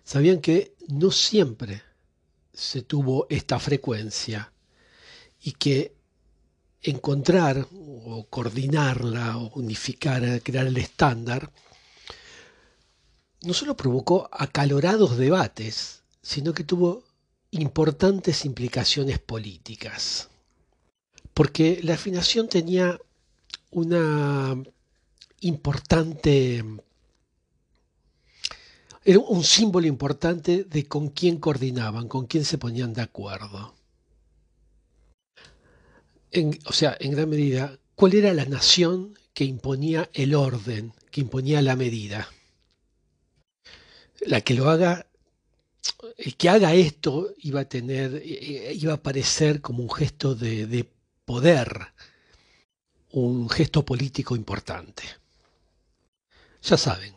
¿sabían 0.05 0.41
que 0.41 0.77
no 0.89 1.11
siempre 1.11 1.83
se 2.53 2.83
tuvo 2.83 3.27
esta 3.29 3.59
frecuencia? 3.59 4.53
Y 5.43 5.53
que 5.53 5.95
encontrar 6.83 7.67
o 7.73 8.27
coordinarla 8.31 9.39
o 9.39 9.51
unificar, 9.59 10.43
crear 10.43 10.67
el 10.67 10.77
estándar, 10.77 11.51
no 13.43 13.55
solo 13.55 13.77
provocó 13.77 14.29
acalorados 14.33 15.17
debates, 15.17 16.03
sino 16.23 16.53
que 16.53 16.65
tuvo 16.65 17.05
importantes 17.51 18.45
implicaciones 18.45 19.19
políticas. 19.19 20.29
Porque 21.35 21.81
la 21.83 21.95
afinación 21.95 22.49
tenía 22.49 22.99
una 23.71 24.63
importante, 25.41 26.65
era 29.05 29.19
un 29.19 29.43
símbolo 29.43 29.87
importante 29.87 30.65
de 30.65 30.87
con 30.87 31.09
quién 31.09 31.39
coordinaban, 31.39 32.09
con 32.09 32.27
quién 32.27 32.45
se 32.45 32.59
ponían 32.59 32.93
de 32.93 33.03
acuerdo. 33.03 33.75
o 36.67 36.73
sea, 36.73 36.97
en 37.01 37.13
gran 37.13 37.29
medida, 37.29 37.79
¿cuál 37.95 38.15
era 38.15 38.35
la 38.35 38.45
nación 38.45 39.19
que 39.33 39.45
imponía 39.45 40.11
el 40.13 40.35
orden, 40.35 40.93
que 41.11 41.23
imponía 41.23 41.63
la 41.63 41.75
medida? 41.75 42.29
La 44.21 44.41
que 44.43 44.55
lo 44.55 44.69
haga, 44.69 45.07
el 46.17 46.37
que 46.37 46.49
haga 46.49 46.75
esto 46.75 47.35
iba 47.39 47.61
a 47.61 47.69
tener, 47.69 48.23
iba 48.25 48.95
a 48.95 49.03
parecer 49.03 49.61
como 49.61 49.83
un 49.83 49.91
gesto 49.91 50.35
de, 50.35 50.67
de 50.67 50.89
poder, 51.25 51.93
un 53.13 53.49
gesto 53.49 53.85
político 53.85 54.37
importante. 54.37 55.05
Ya 56.63 56.77
saben, 56.77 57.15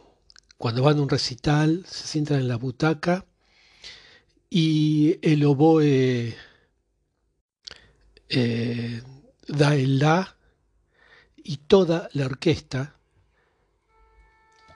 cuando 0.57 0.83
van 0.83 0.97
a 0.97 1.01
un 1.01 1.09
recital, 1.09 1.85
se 1.85 2.07
sientan 2.07 2.39
en 2.39 2.47
la 2.47 2.55
butaca 2.55 3.25
y 4.49 5.17
el 5.21 5.43
oboe 5.45 6.37
eh, 8.29 9.01
da 9.47 9.75
el 9.75 9.99
la 9.99 10.37
y 11.35 11.57
toda 11.57 12.07
la 12.13 12.27
orquesta 12.27 12.95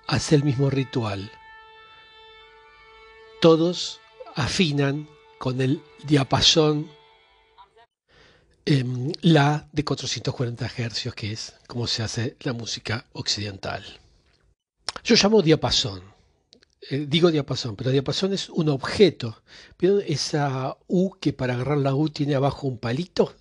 hace 0.08 0.36
el 0.36 0.44
mismo 0.44 0.70
ritual. 0.70 1.32
Todos 3.40 4.00
afinan 4.36 5.08
con 5.38 5.62
el 5.62 5.82
diapasón 6.04 6.90
la 9.22 9.70
de 9.72 9.86
440 9.86 10.68
Hz, 10.68 11.14
que 11.14 11.32
es 11.32 11.54
como 11.68 11.86
se 11.88 12.04
hace 12.04 12.36
la 12.42 12.54
música 12.54 13.06
occidental. 13.14 13.84
Yo 15.04 15.16
llamo 15.16 15.42
diapasón. 15.42 16.02
Eh, 16.90 17.06
digo 17.08 17.32
diapasón, 17.32 17.76
pero 17.76 17.92
diapasón 17.92 18.34
es 18.34 18.50
un 18.50 18.70
objeto. 18.70 19.42
¿Vieron 19.80 20.02
esa 20.06 20.76
U 20.88 21.12
que 21.20 21.32
para 21.32 21.54
agarrar 21.54 21.78
la 21.78 21.94
U 21.94 22.10
tiene 22.10 22.36
abajo 22.36 22.68
un 22.68 22.78
palito? 22.78 23.36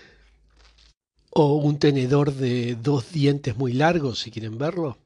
o 1.30 1.54
un 1.54 1.78
tenedor 1.78 2.34
de 2.34 2.76
dos 2.76 3.12
dientes 3.12 3.56
muy 3.56 3.72
largos, 3.72 4.20
si 4.20 4.30
quieren 4.30 4.58
verlo. 4.58 4.98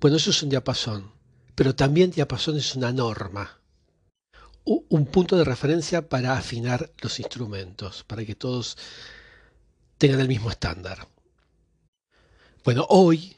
Bueno, 0.00 0.16
eso 0.16 0.30
es 0.30 0.42
un 0.42 0.50
diapasón. 0.50 1.13
Pero 1.54 1.74
también 1.74 2.10
diapasón 2.10 2.56
es 2.56 2.74
una 2.74 2.92
norma 2.92 3.60
un 4.64 5.06
punto 5.06 5.36
de 5.36 5.44
referencia 5.44 6.08
para 6.08 6.38
afinar 6.38 6.90
los 7.02 7.20
instrumentos, 7.20 8.04
para 8.04 8.24
que 8.24 8.34
todos 8.34 8.78
tengan 9.98 10.20
el 10.20 10.28
mismo 10.28 10.50
estándar. 10.50 11.06
Bueno, 12.64 12.86
hoy 12.88 13.36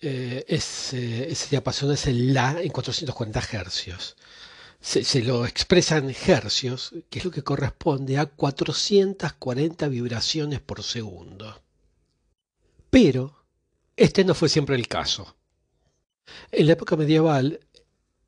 eh, 0.00 0.44
ese, 0.46 1.30
ese, 1.30 1.50
diapasón 1.50 1.92
es 1.92 2.06
el 2.06 2.32
La 2.32 2.60
en 2.62 2.70
440 2.70 3.40
hercios. 3.52 4.16
Se, 4.80 5.22
lo 5.22 5.44
expresa 5.44 5.98
en 5.98 6.14
hercios, 6.26 6.94
que 7.10 7.18
es 7.18 7.24
lo 7.24 7.30
que 7.30 7.42
corresponde 7.42 8.16
a 8.16 8.26
440 8.26 9.88
vibraciones 9.88 10.60
por 10.60 10.82
segundo. 10.82 11.62
Pero 12.88 13.44
este 13.96 14.24
no 14.24 14.34
fue 14.34 14.48
siempre 14.48 14.76
el 14.76 14.88
caso. 14.88 15.36
En 16.52 16.66
la 16.66 16.72
época 16.72 16.96
medieval, 16.96 17.60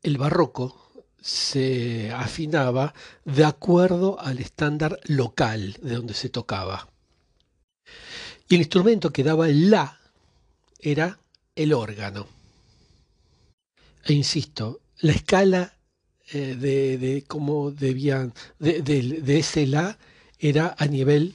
el 0.02 0.18
barroco 0.18 0.82
se 1.20 2.10
afinaba 2.12 2.94
de 3.24 3.44
acuerdo 3.44 4.18
al 4.20 4.38
estándar 4.38 4.98
local 5.04 5.76
de 5.80 5.94
donde 5.94 6.14
se 6.14 6.28
tocaba. 6.28 6.88
Y 8.48 8.56
el 8.56 8.62
instrumento 8.62 9.12
que 9.12 9.24
daba 9.24 9.48
el 9.48 9.70
la 9.70 9.98
era 10.78 11.18
el 11.54 11.72
órgano. 11.72 12.26
E 14.04 14.12
insisto, 14.12 14.80
la 14.98 15.12
escala 15.12 15.74
eh, 16.32 16.56
de, 16.56 17.24
cómo 17.26 17.70
debían, 17.70 18.34
de, 18.58 19.38
ese 19.38 19.66
la 19.66 19.98
era 20.38 20.74
a 20.76 20.86
nivel 20.86 21.34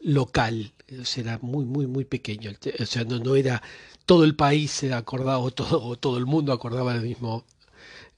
local, 0.00 0.72
o 1.00 1.04
sea, 1.04 1.22
era 1.22 1.38
muy, 1.42 1.64
muy, 1.64 1.86
muy 1.86 2.04
pequeño, 2.04 2.52
o 2.80 2.86
sea, 2.86 3.04
no, 3.04 3.18
no 3.18 3.36
era 3.36 3.62
todo 4.06 4.24
el 4.24 4.36
país 4.36 4.70
se 4.70 4.92
acordaba, 4.92 5.38
o 5.38 5.50
todo, 5.50 5.96
todo 5.96 6.18
el 6.18 6.26
mundo 6.26 6.52
acordaba 6.52 6.94
el 6.94 7.02
mismo, 7.02 7.44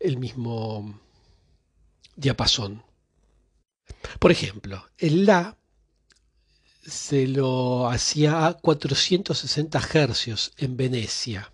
el 0.00 0.19
mismo 0.19 1.00
diapasón. 2.16 2.83
Por 4.19 4.31
ejemplo, 4.31 4.88
el 4.99 5.26
La 5.26 5.57
se 6.87 7.26
lo 7.26 7.88
hacía 7.88 8.47
a 8.47 8.54
460 8.54 9.81
hercios 9.95 10.52
en 10.59 10.76
Venecia, 10.76 11.52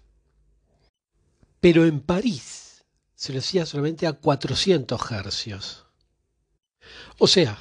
pero 1.61 1.85
en 1.85 2.01
París 2.01 2.85
se 3.15 3.33
lo 3.33 3.39
hacía 3.39 3.67
solamente 3.67 4.07
a 4.07 4.15
400 4.15 5.11
hercios. 5.11 5.87
O 7.19 7.27
sea, 7.27 7.59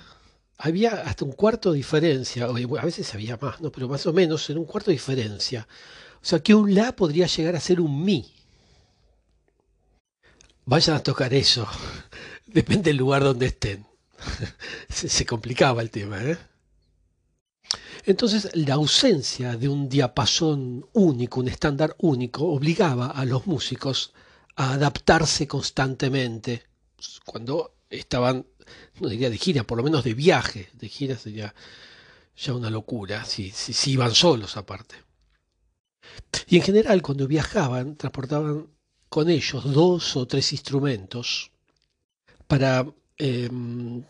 había 0.60 0.92
hasta 1.02 1.24
un 1.24 1.32
cuarto 1.32 1.72
de 1.72 1.78
diferencia, 1.78 2.46
a 2.46 2.86
veces 2.86 3.16
había 3.16 3.38
más, 3.38 3.62
¿no? 3.62 3.72
pero 3.72 3.88
más 3.88 4.06
o 4.06 4.14
menos 4.14 4.50
en 4.50 4.58
un 4.58 4.66
cuarto 4.66 4.92
de 4.92 4.96
diferencia. 4.96 5.66
O 6.22 6.26
sea 6.26 6.40
que 6.40 6.54
un 6.54 6.76
La 6.76 6.94
podría 6.96 7.28
llegar 7.28 7.56
a 7.56 7.62
ser 7.62 7.80
un 7.80 8.04
Mi. 8.04 8.30
Vayan 10.66 10.98
a 10.98 11.04
tocar 11.04 11.34
eso. 11.34 11.66
Depende 12.46 12.90
del 12.90 12.98
lugar 12.98 13.24
donde 13.24 13.48
estén. 13.48 13.86
se, 14.90 15.26
complicaba 15.26 15.82
el 15.82 15.90
tema, 15.90 16.22
¿eh? 16.24 16.38
Entonces, 18.06 18.50
la 18.54 18.74
ausencia 18.74 19.56
de 19.56 19.70
un 19.70 19.88
diapasón 19.88 20.86
único, 20.94 21.40
un 21.40 21.48
estándar 21.48 21.96
único, 22.00 22.46
obligaba 22.46 23.08
a 23.08 23.24
los 23.24 23.48
músicos 23.48 24.14
a 24.58 24.74
adaptarse 24.74 25.48
constantemente. 25.48 26.64
Cuando 27.24 27.76
estaban, 27.90 28.46
no 29.00 29.10
diría 29.10 29.30
de 29.30 29.38
gira, 29.38 29.64
por 29.64 29.78
lo 29.78 29.84
menos 29.84 30.04
de 30.04 30.14
viaje. 30.14 30.70
De 30.74 30.88
gira 30.90 31.18
sería 31.18 31.54
ya 32.36 32.54
una 32.54 32.70
locura, 32.70 33.26
si, 33.26 33.52
si 33.52 33.92
iban 33.92 34.14
solos 34.16 34.58
aparte. 34.58 34.96
Y 36.48 36.58
en 36.58 36.64
general, 36.64 37.02
cuando 37.02 37.28
viajaban, 37.28 37.96
transportaban 37.96 38.68
con 39.10 39.30
ellos 39.30 39.64
dos 39.74 40.16
o 40.16 40.28
tres 40.28 40.52
instrumentos 40.54 41.52
para 42.48 42.86
em, 43.18 44.04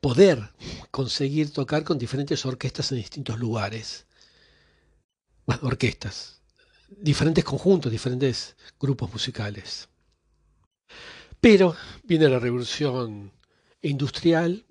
poder 0.00 0.50
conseguir 0.90 1.52
tocar 1.52 1.84
con 1.84 1.98
diferentes 1.98 2.44
orquestas 2.46 2.92
en 2.92 2.98
distintos 2.98 3.38
lugares. 3.38 4.06
Orquestas, 5.62 6.40
diferentes 6.88 7.44
conjuntos, 7.44 7.90
diferentes 7.90 8.56
grupos 8.78 9.12
musicales. 9.12 9.88
Pero 11.40 11.74
viene 12.04 12.28
la 12.28 12.38
revolución 12.38 13.32
industrial 13.82 14.64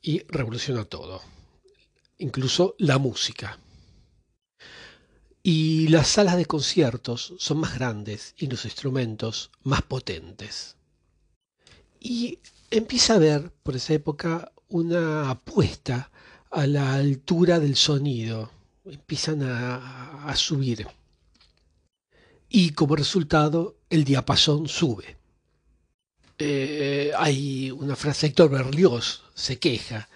y 0.00 0.20
revoluciona 0.28 0.84
todo, 0.84 1.22
incluso 2.18 2.74
la 2.78 2.98
música. 2.98 3.58
Y 5.42 5.88
las 5.88 6.08
salas 6.08 6.36
de 6.36 6.46
conciertos 6.46 7.34
son 7.38 7.58
más 7.58 7.74
grandes 7.74 8.34
y 8.36 8.46
los 8.46 8.64
instrumentos 8.64 9.50
más 9.62 9.82
potentes. 9.82 10.76
Y 12.00 12.38
empieza 12.70 13.14
a 13.14 13.16
haber 13.16 13.50
por 13.62 13.76
esa 13.76 13.94
época 13.94 14.52
una 14.68 15.30
apuesta 15.30 16.10
a 16.50 16.66
la 16.66 16.94
altura 16.94 17.58
del 17.60 17.76
sonido. 17.76 18.50
Empiezan 18.84 19.42
a, 19.42 20.34
subir. 20.36 20.86
Y 22.48 22.70
como 22.70 22.96
resultado, 22.96 23.76
el 23.90 24.04
diapasón 24.04 24.68
sube. 24.68 25.17
Eh, 26.38 27.10
hay 27.16 27.72
una 27.72 27.96
frase, 27.96 28.28
Héctor 28.28 28.50
Berlioz 28.50 29.22
se 29.34 29.58
queja 29.58 30.08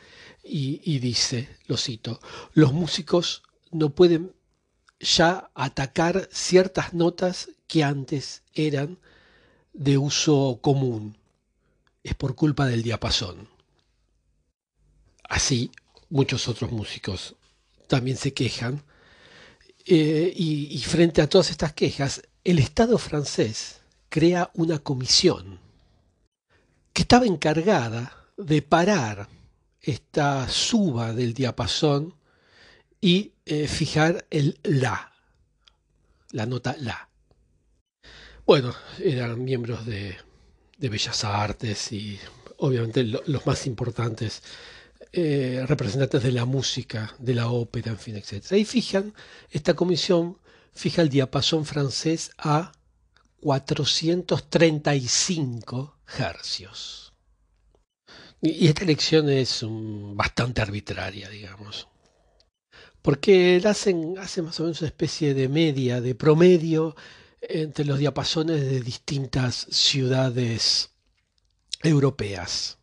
y, 0.44 0.98
dice, 0.98 1.48
lo 1.66 1.76
cito, 1.76 2.20
los 2.52 2.72
músicos 2.72 3.42
no 3.70 3.90
pueden 3.90 4.32
ya 5.00 5.50
atacar 5.54 6.28
ciertas 6.32 6.94
notas 6.94 7.50
que 7.66 7.82
antes 7.82 8.42
eran 8.54 8.98
de 9.72 9.98
uso 9.98 10.60
común. 10.62 11.16
Es 12.04 12.14
por 12.14 12.34
culpa 12.34 12.66
del 12.66 12.82
diapasón. 12.82 13.48
Así, 15.28 15.70
muchos 16.08 16.46
otros 16.48 16.70
músicos 16.70 17.34
también 17.88 18.16
se 18.16 18.32
quejan. 18.32 18.82
Eh, 19.86 20.32
y 20.36 20.78
frente 20.80 21.22
a 21.22 21.28
todas 21.28 21.50
estas 21.50 21.72
quejas, 21.72 22.22
el 22.44 22.60
Estado 22.60 22.98
francés 22.98 23.80
crea 24.08 24.50
una 24.54 24.78
comisión 24.78 25.58
que 26.92 27.02
estaba 27.02 27.26
encargada 27.26 28.28
de 28.36 28.62
parar 28.62 29.28
esta 29.80 30.48
suba 30.48 31.12
del 31.12 31.34
diapasón 31.34 32.14
y 33.00 33.32
eh, 33.44 33.66
fijar 33.66 34.24
el 34.30 34.60
la, 34.62 35.12
la 36.30 36.46
nota 36.46 36.76
la. 36.78 37.08
Bueno, 38.46 38.72
eran 38.98 39.42
miembros 39.44 39.84
de, 39.86 40.16
Bellas 40.78 41.24
Artes 41.24 41.92
y 41.92 42.18
obviamente 42.58 43.02
los 43.04 43.46
más 43.46 43.66
importantes 43.66 44.42
eh, 45.12 45.64
representantes 45.66 46.22
de 46.22 46.32
la 46.32 46.44
música, 46.44 47.14
de 47.18 47.34
la 47.34 47.48
ópera, 47.48 47.90
en 47.92 47.98
fin, 47.98 48.16
etc. 48.16 48.52
Y 48.52 48.64
fijan, 48.64 49.14
esta 49.50 49.74
comisión 49.74 50.38
fija 50.72 51.02
el 51.02 51.08
diapasón 51.08 51.66
francés 51.66 52.30
a 52.38 52.72
435 53.40 55.96
hercios. 56.18 57.12
Y 58.40 58.66
esta 58.68 58.84
elección 58.84 59.28
es 59.28 59.64
bastante 59.64 60.62
arbitraria, 60.62 61.28
digamos 61.28 61.88
porque 63.02 63.56
él 63.56 63.66
hacen, 63.66 64.16
hace 64.18 64.42
más 64.42 64.58
o 64.60 64.62
menos 64.62 64.80
una 64.80 64.88
especie 64.88 65.34
de 65.34 65.48
media, 65.48 66.00
de 66.00 66.14
promedio 66.14 66.94
entre 67.40 67.84
los 67.84 67.98
diapasones 67.98 68.60
de 68.62 68.80
distintas 68.80 69.66
ciudades 69.70 70.90
europeas. 71.82 72.78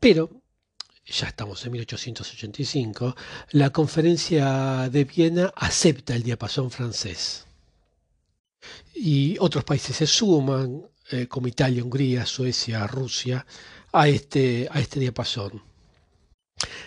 Pero, 0.00 0.30
ya 1.04 1.28
estamos 1.28 1.64
en 1.66 1.72
1885, 1.72 3.14
la 3.50 3.70
conferencia 3.70 4.88
de 4.88 5.04
Viena 5.04 5.52
acepta 5.54 6.14
el 6.14 6.22
diapasón 6.22 6.70
francés. 6.70 7.44
Y 8.94 9.36
otros 9.38 9.64
países 9.64 9.96
se 9.96 10.06
suman, 10.06 10.88
eh, 11.10 11.26
como 11.28 11.48
Italia, 11.48 11.84
Hungría, 11.84 12.26
Suecia, 12.26 12.86
Rusia, 12.86 13.46
a 13.92 14.08
este, 14.08 14.68
a 14.70 14.80
este 14.80 15.00
diapasón. 15.00 15.62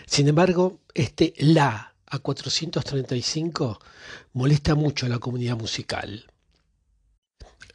Sin 0.05 0.27
embargo, 0.27 0.79
este 0.93 1.34
La 1.38 1.95
a 2.08 2.19
435 2.19 3.79
molesta 4.34 4.75
mucho 4.75 5.05
a 5.05 5.10
la 5.10 5.19
comunidad 5.19 5.58
musical. 5.58 6.25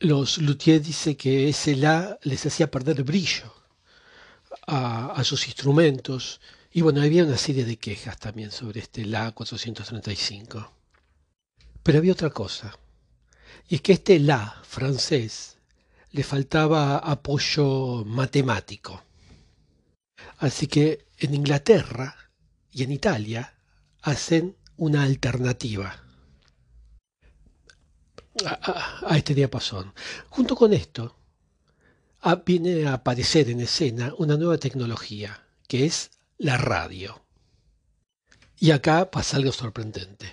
Los 0.00 0.38
luthiers 0.38 0.84
dicen 0.84 1.14
que 1.16 1.48
ese 1.48 1.76
La 1.76 2.18
les 2.22 2.44
hacía 2.46 2.70
perder 2.70 3.04
brillo 3.04 3.54
a, 4.66 5.22
sus 5.24 5.46
instrumentos. 5.46 6.40
Y 6.72 6.82
bueno, 6.82 7.00
había 7.00 7.24
una 7.24 7.38
serie 7.38 7.64
de 7.64 7.76
quejas 7.76 8.18
también 8.18 8.50
sobre 8.50 8.80
este 8.80 9.04
La 9.04 9.32
435. 9.32 10.72
Pero 11.82 11.98
había 11.98 12.12
otra 12.12 12.30
cosa. 12.30 12.76
Y 13.68 13.76
es 13.76 13.80
que 13.82 13.92
este 13.92 14.18
La 14.18 14.60
francés 14.64 15.53
le 16.14 16.22
faltaba 16.22 16.98
apoyo 16.98 18.04
matemático. 18.04 19.02
Así 20.38 20.68
que 20.68 21.08
en 21.18 21.34
Inglaterra 21.34 22.14
y 22.70 22.84
en 22.84 22.92
Italia 22.92 23.52
hacen 24.00 24.56
una 24.76 25.02
alternativa 25.02 26.04
a, 28.44 29.16
este 29.16 29.34
diapasón. 29.34 29.92
Junto 30.28 30.54
con 30.54 30.72
esto, 30.72 31.16
viene 32.46 32.86
a 32.86 32.94
aparecer 32.94 33.50
en 33.50 33.60
escena 33.60 34.14
una 34.16 34.36
nueva 34.36 34.58
tecnología, 34.58 35.48
que 35.66 35.84
es 35.84 36.12
la 36.38 36.56
radio. 36.56 37.24
Y 38.56 38.70
acá 38.70 39.10
pasa 39.10 39.36
algo 39.36 39.50
sorprendente. 39.50 40.26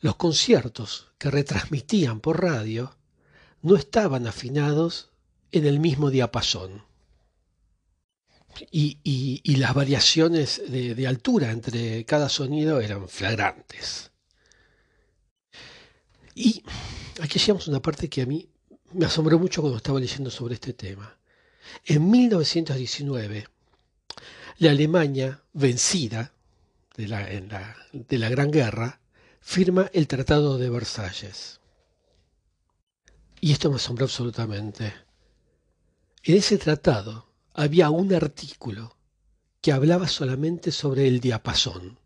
los 0.00 0.16
conciertos 0.16 1.08
que 1.18 1.30
retransmitían 1.30 2.20
por 2.20 2.40
radio 2.42 2.97
no 3.62 3.76
estaban 3.76 4.26
afinados 4.26 5.10
en 5.52 5.66
el 5.66 5.80
mismo 5.80 6.10
diapasón. 6.10 6.82
Y, 8.70 9.56
las 9.56 9.74
variaciones 9.74 10.62
de, 10.68 11.06
altura 11.06 11.50
entre 11.50 12.04
cada 12.04 12.28
sonido 12.28 12.80
eran 12.80 13.08
flagrantes. 13.08 14.10
Y 16.34 16.62
aquí 17.20 17.38
llegamos 17.38 17.66
a 17.66 17.70
una 17.70 17.82
parte 17.82 18.08
que 18.08 18.22
a 18.22 18.26
mí 18.26 18.48
me 18.92 19.06
asombró 19.06 19.38
mucho 19.38 19.60
cuando 19.60 19.76
estaba 19.76 20.00
leyendo 20.00 20.30
sobre 20.30 20.54
este 20.54 20.72
tema. 20.72 21.18
En 21.84 22.10
1919, 22.10 23.46
la 24.58 24.70
Alemania 24.70 25.42
vencida 25.52 26.32
de 26.96 27.08
la, 27.08 27.76
de 27.92 28.18
la 28.18 28.28
Gran 28.28 28.50
Guerra 28.50 29.00
firma 29.40 29.90
el 29.92 30.08
Tratado 30.08 30.58
de 30.58 30.70
Versalles. 30.70 31.60
Y 33.40 33.52
esto 33.52 33.70
me 33.70 33.76
asombró 33.76 34.06
absolutamente. 34.06 34.92
En 36.24 36.36
ese 36.36 36.58
tratado 36.58 37.28
había 37.54 37.90
un 37.90 38.12
artículo 38.12 38.96
que 39.60 39.72
hablaba 39.72 40.08
solamente 40.08 40.72
sobre 40.72 41.06
el 41.06 41.20
diapasón. 41.20 41.98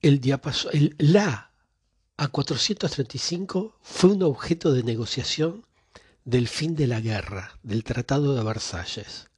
El 0.00 0.20
diapasón, 0.20 0.70
el 0.74 0.94
La 0.98 1.52
a 2.16 2.28
435 2.28 3.78
fue 3.82 4.10
un 4.10 4.22
objeto 4.22 4.72
de 4.72 4.82
negociación 4.82 5.66
del 6.24 6.48
fin 6.48 6.74
de 6.74 6.86
la 6.86 7.00
guerra, 7.00 7.58
del 7.62 7.84
Tratado 7.84 8.34
de 8.34 8.42
Versalles. 8.42 9.28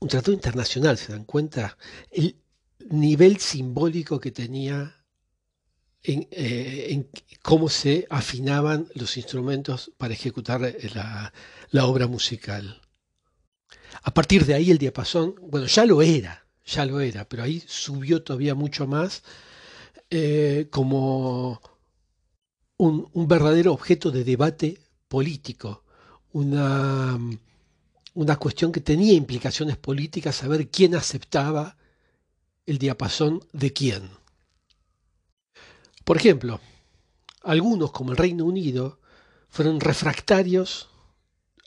Un 0.00 0.08
tratado 0.08 0.32
internacional, 0.32 0.98
¿se 0.98 1.12
dan 1.12 1.24
cuenta? 1.24 1.78
El 2.10 2.42
nivel 2.90 3.38
simbólico 3.38 4.20
que 4.20 4.32
tenía 4.32 5.03
eh, 6.04 6.86
en, 6.90 7.08
cómo 7.42 7.68
se 7.68 8.06
afinaban 8.10 8.88
los 8.94 9.16
instrumentos 9.16 9.90
para 9.96 10.14
ejecutar 10.14 10.60
la, 10.60 11.32
la 11.70 11.86
obra 11.86 12.06
musical. 12.06 12.80
A 14.02 14.12
partir 14.12 14.44
de 14.44 14.54
ahí 14.54 14.70
el 14.70 14.78
diapasón, 14.78 15.34
bueno, 15.40 15.66
ya 15.66 15.86
lo 15.86 16.02
era, 16.02 16.46
ya 16.66 16.84
lo 16.84 17.00
era, 17.00 17.28
pero 17.28 17.42
ahí 17.42 17.62
subió 17.66 18.22
todavía 18.22 18.54
mucho 18.54 18.86
más 18.86 19.22
eh, 20.10 20.68
como 20.70 21.60
un, 22.76 23.28
verdadero 23.28 23.72
objeto 23.72 24.10
de 24.10 24.24
debate 24.24 24.78
político, 25.08 25.84
una 26.32 27.18
cuestión 28.38 28.72
que 28.72 28.80
tenía 28.80 29.14
implicaciones 29.14 29.76
políticas, 29.76 30.36
saber 30.36 30.68
quién 30.68 30.94
aceptaba 30.94 31.76
el 32.66 32.78
diapasón 32.78 33.40
de 33.52 33.72
quién. 33.72 34.23
Por 36.04 36.18
ejemplo, 36.18 36.60
algunos, 37.42 37.90
como 37.90 38.12
el 38.12 38.16
Reino 38.16 38.44
Unido, 38.44 39.00
fueron 39.48 39.80
refractarios, 39.80 40.88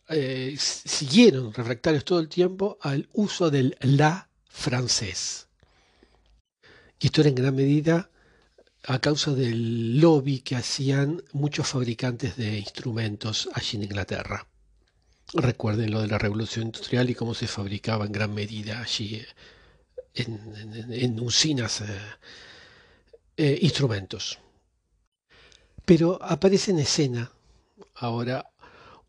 eh, 0.10 0.56
siguieron 0.60 1.54
refractarios 1.54 2.06
todo 2.06 2.20
el 2.20 2.30
tiempo 2.30 2.78
al 2.82 3.10
uso 3.14 3.50
del 3.50 3.76
la 3.82 4.30
francés. 4.50 5.48
Y 7.00 7.08
esto 7.08 7.22
era 7.22 7.30
en 7.30 7.36
gran 7.36 7.56
medida 7.56 8.10
a 8.86 9.00
causa 9.00 9.34
del 9.34 10.00
lobby 10.00 10.40
que 10.40 10.56
hacían 10.56 11.24
muchos 11.34 11.68
fabricantes 11.68 12.38
de 12.38 12.58
instrumentos 12.58 13.50
allí 13.54 13.78
en 13.78 13.84
Inglaterra. 13.84 14.48
Recuerden 15.34 15.92
lo 15.92 16.02
de 16.02 16.08
la 16.08 16.18
revolución 16.18 16.68
industrial 16.68 17.10
y 17.10 17.16
cómo 17.16 17.34
se 17.34 17.48
fabricaba 17.48 18.06
en 18.06 18.14
gran 18.14 18.34
medida 18.34 18.80
allí 18.82 19.22
en, 20.14 21.20
usinas. 21.20 21.82
Eh, 21.82 21.86
eh, 23.38 23.60
instrumentos. 23.62 24.40
Pero 25.86 26.22
aparece 26.22 26.72
en 26.72 26.80
escena 26.80 27.32
ahora 27.96 28.52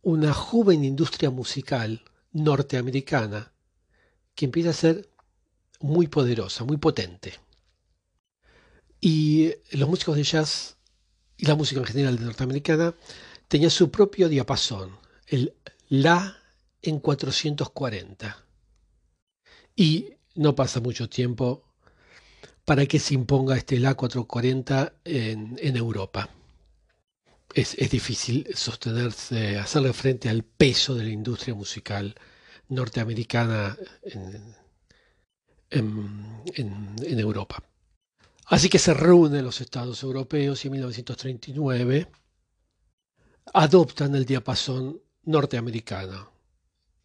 una 0.02 0.32
joven 0.32 0.84
industria 0.84 1.30
musical 1.30 2.04
norteamericana 2.32 3.52
que 4.34 4.44
empieza 4.44 4.70
a 4.70 4.74
ser 4.74 5.08
muy 5.80 6.06
poderosa, 6.06 6.64
muy 6.64 6.76
potente. 6.76 7.34
Y 9.00 9.52
los 9.72 9.88
músicos 9.88 10.16
de 10.16 10.24
jazz 10.24 10.76
y 11.36 11.46
la 11.46 11.54
música 11.54 11.80
en 11.80 11.86
general 11.86 12.18
de 12.18 12.24
norteamericana 12.24 12.94
tenían 13.48 13.70
su 13.70 13.90
propio 13.90 14.28
diapasón, 14.28 14.96
el 15.26 15.54
La 15.88 16.36
en 16.82 17.00
440. 17.00 18.44
Y 19.74 20.10
no 20.34 20.54
pasa 20.54 20.80
mucho 20.80 21.08
tiempo 21.08 21.64
para 22.68 22.84
que 22.84 22.98
se 22.98 23.14
imponga 23.14 23.56
este 23.56 23.80
La 23.80 23.94
440 23.94 24.92
en, 25.02 25.74
Europa. 25.74 26.28
Es, 27.54 27.74
difícil 27.88 28.46
sostenerse, 28.54 29.58
hacerle 29.58 29.94
frente 29.94 30.28
al 30.28 30.42
peso 30.42 30.94
de 30.94 31.04
la 31.04 31.08
industria 31.08 31.54
musical 31.54 32.14
norteamericana 32.68 33.74
en, 34.02 34.54
en, 35.70 37.18
Europa. 37.18 37.62
Así 38.44 38.68
que 38.68 38.78
se 38.78 38.92
reúnen 38.92 39.46
los 39.46 39.62
estados 39.62 40.02
europeos 40.02 40.62
y 40.62 40.68
en 40.68 40.72
1939 40.72 42.06
adoptan 43.54 44.14
el 44.14 44.26
diapasón 44.26 45.00
norteamericano, 45.22 46.32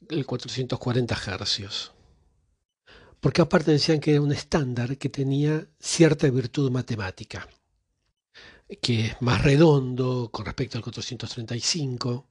el 0.09 0.25
440 0.25 1.15
hercios 1.25 1.93
porque 3.23 3.41
aparte 3.41 3.71
decían 3.71 4.01
que 4.01 4.11
era 4.11 4.21
un 4.21 4.33
estándar 4.33 4.97
que 4.97 5.07
tenía 5.07 5.65
cierta 5.79 6.29
virtud 6.29 6.69
matemática, 6.69 7.47
que 8.81 9.05
es 9.05 9.21
más 9.21 9.41
redondo 9.41 10.29
con 10.29 10.45
respecto 10.45 10.77
al 10.77 10.83
435, 10.83 12.27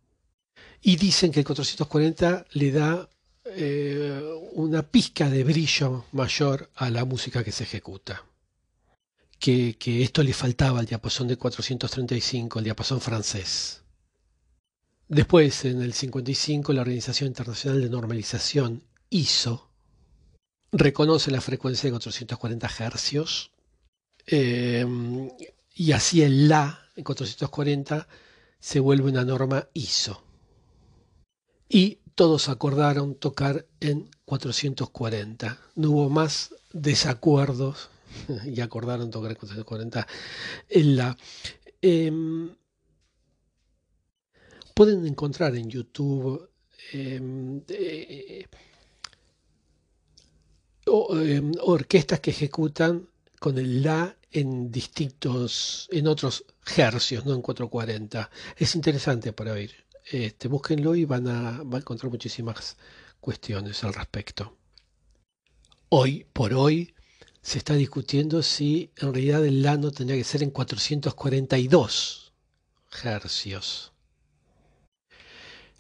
y 0.82 0.96
dicen 0.96 1.32
que 1.32 1.40
el 1.40 1.46
440 1.46 2.44
le 2.52 2.72
da 2.72 3.08
eh, 3.46 4.22
una 4.52 4.82
pizca 4.82 5.30
de 5.30 5.44
brillo 5.44 6.04
mayor 6.12 6.70
a 6.74 6.90
la 6.90 7.06
música 7.06 7.42
que 7.42 7.52
se 7.52 7.64
ejecuta. 7.64 8.26
Que, 9.38 9.78
que 9.78 10.02
esto 10.02 10.22
le 10.22 10.34
faltaba 10.34 10.80
al 10.80 10.84
diapasón 10.84 11.26
de 11.26 11.38
435, 11.38 12.58
el 12.58 12.64
diapasón 12.66 13.00
francés. 13.00 13.82
Después, 15.08 15.64
en 15.64 15.80
el 15.80 15.94
55, 15.94 16.74
la 16.74 16.82
Organización 16.82 17.28
Internacional 17.28 17.80
de 17.80 17.88
Normalización, 17.88 18.82
ISO, 19.08 19.71
reconoce 20.72 21.30
la 21.30 21.40
frecuencia 21.40 21.88
de 21.88 21.92
440 21.92 22.68
Hz 22.68 23.50
eh, 24.26 24.86
y 25.74 25.92
así 25.92 26.22
el 26.22 26.48
La 26.48 26.90
en 26.96 27.04
440 27.04 28.08
se 28.58 28.80
vuelve 28.80 29.10
una 29.10 29.24
norma 29.24 29.68
ISO. 29.74 30.22
Y 31.68 31.98
todos 32.14 32.48
acordaron 32.48 33.14
tocar 33.14 33.66
en 33.80 34.10
440. 34.24 35.58
No 35.76 35.90
hubo 35.90 36.10
más 36.10 36.54
desacuerdos 36.72 37.90
y 38.44 38.60
acordaron 38.60 39.10
tocar 39.10 39.32
en 39.32 39.38
440 39.38 40.06
en 40.68 40.96
La. 40.96 41.16
Em, 41.80 42.54
pueden 44.74 45.06
encontrar 45.06 45.56
en 45.56 45.68
YouTube 45.68 46.48
em, 51.10 51.52
orquestas 51.60 52.20
que 52.20 52.30
ejecutan 52.30 53.08
con 53.38 53.58
el 53.58 53.82
La 53.82 54.16
en 54.30 54.70
distintos, 54.70 55.88
en 55.90 56.06
otros 56.06 56.44
hercios, 56.76 57.24
no 57.26 57.34
en 57.34 57.42
440. 57.42 58.30
Es 58.56 58.74
interesante 58.74 59.32
para 59.32 59.52
oír. 59.52 59.72
Este, 60.10 60.48
búsquenlo 60.48 60.94
y 60.94 61.04
van 61.04 61.28
a, 61.28 61.62
van 61.62 61.74
a 61.74 61.78
encontrar 61.78 62.10
muchísimas 62.10 62.76
cuestiones 63.20 63.84
al 63.84 63.94
respecto. 63.94 64.56
Hoy 65.88 66.26
por 66.32 66.54
hoy 66.54 66.94
se 67.42 67.58
está 67.58 67.74
discutiendo 67.74 68.42
si 68.42 68.90
en 68.96 69.12
realidad 69.12 69.44
el 69.44 69.62
La 69.62 69.76
no 69.76 69.90
tendría 69.90 70.18
que 70.18 70.24
ser 70.24 70.42
en 70.42 70.50
442 70.50 72.32
hercios. 73.04 73.91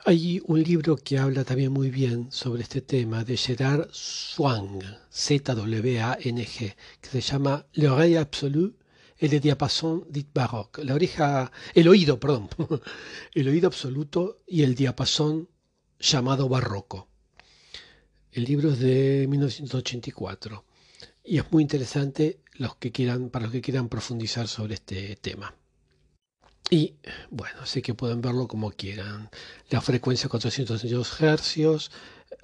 Hay 0.04 0.42
un 0.46 0.60
libro 0.60 0.96
que 0.96 1.16
habla 1.16 1.44
también 1.44 1.70
muy 1.70 1.88
bien 1.88 2.32
sobre 2.32 2.62
este 2.62 2.80
tema 2.80 3.22
de 3.22 3.36
Gerard 3.36 3.88
Swang, 3.92 4.82
Z-W-A-N-G, 5.12 6.76
que 7.00 7.08
se 7.08 7.20
llama 7.20 7.66
L'oreille 7.74 8.16
absolue 8.16 8.74
et 9.20 9.28
le 9.28 9.38
diapason 9.38 10.04
dit 10.10 10.26
baroque. 10.34 10.82
La 10.82 10.94
oreja, 10.94 11.52
el 11.72 11.86
oído, 11.86 12.18
perdón, 12.18 12.48
el 13.32 13.48
oído 13.48 13.68
absoluto 13.68 14.40
y 14.48 14.64
el 14.64 14.74
diapasón 14.74 15.48
llamado 16.00 16.48
barroco. 16.48 17.06
El 18.32 18.42
libro 18.42 18.72
es 18.72 18.80
de 18.80 19.26
1984 19.28 20.64
y 21.22 21.38
es 21.38 21.52
muy 21.52 21.62
interesante 21.62 22.40
los 22.54 22.74
que 22.74 22.90
quieran, 22.90 23.30
para 23.30 23.44
los 23.44 23.52
que 23.52 23.62
quieran 23.62 23.88
profundizar 23.88 24.48
sobre 24.48 24.74
este 24.74 25.14
tema. 25.14 25.54
Y 26.70 26.94
bueno, 27.30 27.66
sé 27.66 27.82
que 27.82 27.94
pueden 27.94 28.20
verlo 28.22 28.48
como 28.48 28.70
quieran. 28.70 29.28
La 29.70 29.80
frecuencia 29.80 30.28
462 30.28 31.08
Hz, 31.20 31.90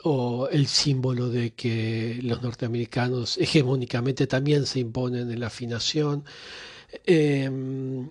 o 0.05 0.49
el 0.51 0.67
símbolo 0.67 1.29
de 1.29 1.53
que 1.55 2.21
los 2.23 2.43
norteamericanos 2.43 3.39
hegemónicamente 3.39 4.27
también 4.27 4.67
se 4.67 4.81
imponen 4.81 5.31
en 5.31 5.41
la 5.41 5.49
afinación. 5.49 6.25
Em, 7.05 8.11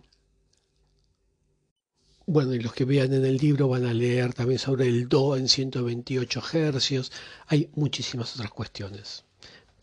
bueno, 2.25 2.53
y 2.53 2.59
los 2.59 2.73
que 2.73 2.85
vean 2.85 3.13
en 3.13 3.25
el 3.25 3.37
libro 3.37 3.69
van 3.69 3.85
a 3.85 3.93
leer 3.93 4.33
también 4.33 4.59
sobre 4.59 4.87
el 4.87 5.07
Do 5.07 5.37
en 5.37 5.47
128 5.47 6.43
hercios. 6.53 7.11
Hay 7.47 7.69
muchísimas 7.75 8.35
otras 8.35 8.51
cuestiones. 8.51 9.23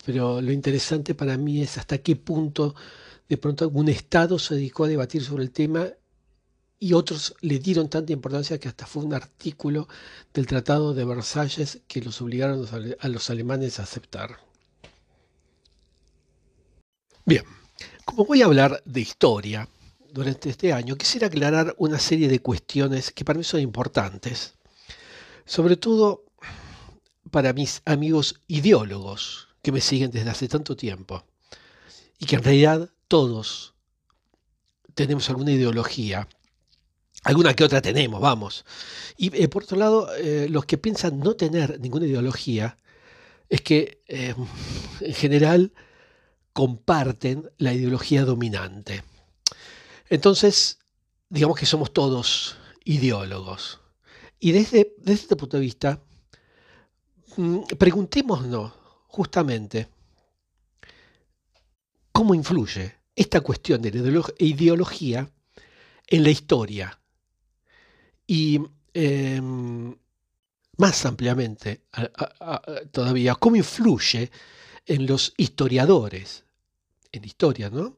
Pero 0.05 0.41
lo 0.41 0.51
interesante 0.51 1.15
para 1.15 1.37
mí 1.37 1.61
es 1.61 1.77
hasta 1.77 1.97
qué 1.97 2.15
punto 2.15 2.75
de 3.27 3.37
pronto 3.37 3.69
un 3.69 3.89
Estado 3.89 4.37
se 4.37 4.55
dedicó 4.55 4.83
a 4.85 4.87
debatir 4.87 5.23
sobre 5.23 5.43
el 5.43 5.51
tema 5.51 5.87
y 6.85 6.93
otros 6.93 7.33
le 7.41 7.57
dieron 7.57 7.89
tanta 7.89 8.13
importancia 8.13 8.59
que 8.59 8.67
hasta 8.67 8.85
fue 8.85 9.03
un 9.03 9.15
artículo 9.15 9.87
del 10.31 10.45
Tratado 10.45 10.93
de 10.93 11.03
Versalles 11.03 11.79
que 11.87 11.99
los 11.99 12.21
obligaron 12.21 12.63
a 12.99 13.07
los 13.07 13.29
alemanes 13.31 13.79
a 13.79 13.83
aceptar. 13.83 14.37
Bien, 17.25 17.43
como 18.05 18.23
voy 18.23 18.43
a 18.43 18.45
hablar 18.45 18.83
de 18.85 19.01
historia 19.01 19.67
durante 20.11 20.51
este 20.51 20.73
año, 20.73 20.95
quisiera 20.95 21.25
aclarar 21.25 21.73
una 21.79 21.97
serie 21.97 22.27
de 22.27 22.39
cuestiones 22.39 23.09
que 23.09 23.25
para 23.25 23.39
mí 23.39 23.43
son 23.43 23.61
importantes, 23.61 24.53
sobre 25.43 25.77
todo 25.77 26.25
para 27.31 27.51
mis 27.53 27.81
amigos 27.85 28.41
ideólogos 28.47 29.47
que 29.63 29.71
me 29.71 29.81
siguen 29.81 30.11
desde 30.11 30.29
hace 30.29 30.47
tanto 30.47 30.75
tiempo 30.75 31.25
y 32.19 32.27
que 32.27 32.35
en 32.35 32.43
realidad 32.43 32.91
todos 33.07 33.73
tenemos 34.93 35.27
alguna 35.31 35.51
ideología 35.51 36.27
Alguna 37.25 37.55
que 37.55 37.63
otra 37.63 37.81
tenemos, 37.81 38.21
vamos. 38.21 38.65
Y 39.17 39.35
eh, 39.35 39.47
por 39.47 39.63
otro 39.63 39.77
lado, 39.77 40.15
eh, 40.15 40.45
los 40.47 40.65
que 40.65 40.77
piensan 40.77 41.19
no 41.19 41.35
tener 41.35 41.79
ninguna 41.79 42.05
ideología, 42.05 42.77
es 43.49 43.61
que 43.61 44.03
eh, 44.07 44.35
en 45.01 45.13
general 45.13 45.73
comparten 46.53 47.49
la 47.57 47.73
ideología 47.73 48.25
dominante. 48.25 49.03
Entonces, 50.07 50.77
digamos 51.27 51.57
que 51.57 51.65
somos 51.65 51.91
todos 51.91 52.57
ideólogos. 52.83 53.79
Y 54.39 54.51
desde, 54.51 54.93
desde 54.99 55.23
este 55.23 55.35
punto 55.35 55.57
de 55.57 55.61
vista, 55.61 55.99
mm, 57.37 57.61
preguntémonos 57.79 58.71
justamente 59.07 59.87
cómo 62.11 62.35
influye 62.35 62.93
esta 63.15 63.41
cuestión 63.41 63.81
de 63.81 63.91
la 63.91 64.23
ideología 64.37 65.27
en 66.05 66.23
la 66.23 66.29
historia 66.29 66.99
y 68.27 68.59
em, 68.93 69.95
más 70.77 71.05
ampliamente 71.05 71.81
todavía, 72.91 73.35
cómo 73.35 73.55
influye 73.55 74.31
en 74.85 75.05
los 75.05 75.33
historiadores, 75.37 76.43
en 77.11 77.25
historia, 77.25 77.69
¿no? 77.69 77.97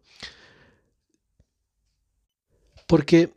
Porque 2.85 3.33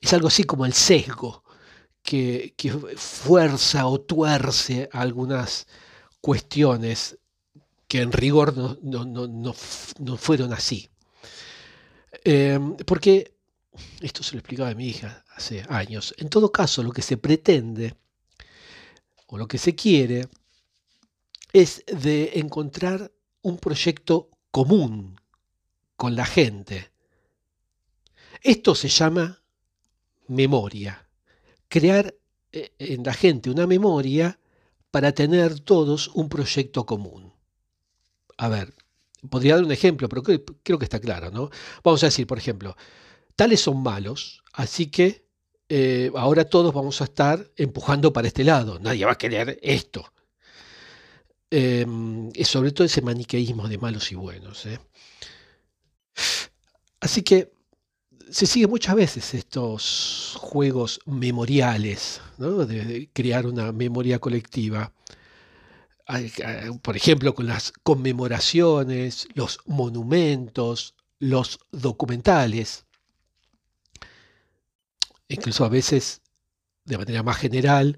es 0.00 0.12
algo 0.12 0.28
así 0.28 0.44
como 0.44 0.66
el 0.66 0.74
sesgo 0.74 1.44
que, 2.02 2.54
fuerza 2.96 3.86
o 3.86 4.00
tuerce 4.00 4.88
algunas 4.92 5.66
cuestiones 6.20 7.18
que 7.88 8.02
en 8.02 8.12
rigor 8.12 8.54
no, 8.82 10.16
fueron 10.16 10.52
así. 10.52 10.88
Em, 12.24 12.76
porque 12.76 13.34
esto 14.00 14.22
se 14.22 14.32
lo 14.34 14.40
explicaba 14.40 14.70
a 14.70 14.74
mi 14.74 14.88
hija 14.88 15.24
años. 15.68 16.14
En 16.18 16.28
todo 16.28 16.52
caso, 16.52 16.82
lo 16.82 16.92
que 16.92 17.02
se 17.02 17.16
pretende 17.16 17.94
o 19.26 19.38
lo 19.38 19.46
que 19.46 19.58
se 19.58 19.74
quiere 19.74 20.28
es 21.52 21.84
de 21.86 22.32
encontrar 22.34 23.10
un 23.42 23.58
proyecto 23.58 24.30
común 24.50 25.20
con 25.96 26.14
la 26.14 26.24
gente. 26.24 26.90
Esto 28.42 28.74
se 28.74 28.88
llama 28.88 29.42
memoria. 30.28 31.06
Crear 31.68 32.14
eh, 32.52 32.72
en 32.78 33.02
la 33.04 33.12
gente 33.12 33.50
una 33.50 33.66
memoria 33.66 34.38
para 34.90 35.12
tener 35.12 35.60
todos 35.60 36.08
un 36.08 36.28
proyecto 36.28 36.86
común. 36.86 37.32
A 38.36 38.48
ver, 38.48 38.72
podría 39.28 39.56
dar 39.56 39.64
un 39.64 39.72
ejemplo, 39.72 40.08
pero 40.08 40.22
creo, 40.22 40.78
que 40.78 40.84
está 40.84 41.00
claro, 41.00 41.30
¿no? 41.30 41.50
Vamos 41.84 42.02
a 42.02 42.06
decir, 42.06 42.26
por 42.26 42.38
ejemplo, 42.38 42.76
tales 43.36 43.60
son 43.60 43.82
malos, 43.82 44.42
así 44.52 44.86
que 44.90 45.26
eh, 45.72 46.10
ahora 46.16 46.44
todos 46.44 46.74
vamos 46.74 47.00
a 47.00 47.04
estar 47.04 47.48
empujando 47.56 48.12
para 48.12 48.26
este 48.26 48.42
lado, 48.42 48.80
nadie 48.80 49.04
va 49.04 49.12
a 49.12 49.18
querer 49.18 49.56
esto. 49.62 50.12
Es 51.48 52.48
sobre 52.48 52.72
todo 52.72 52.84
ese 52.84 53.02
maniqueísmo 53.02 53.68
de 53.68 53.78
malos 53.78 54.10
y 54.10 54.16
buenos. 54.16 54.66
¿eh? 54.66 54.80
Así 57.00 57.22
que 57.22 57.52
se 58.30 58.46
sigue 58.46 58.66
muchas 58.66 58.96
veces 58.96 59.32
estos 59.32 60.36
juegos 60.40 60.98
memoriales, 61.06 62.20
de 62.38 63.08
crear 63.12 63.46
una 63.46 63.70
memoria 63.70 64.18
colectiva. 64.18 64.92
Por 66.82 66.96
ejemplo, 66.96 67.32
con 67.32 67.46
las 67.46 67.72
conmemoraciones, 67.84 69.28
los 69.34 69.60
monumentos, 69.66 70.96
los 71.20 71.60
documentales 71.70 72.86
incluso 75.30 75.64
a 75.64 75.68
veces 75.68 76.22
de 76.84 76.98
manera 76.98 77.22
más 77.22 77.38
general, 77.38 77.96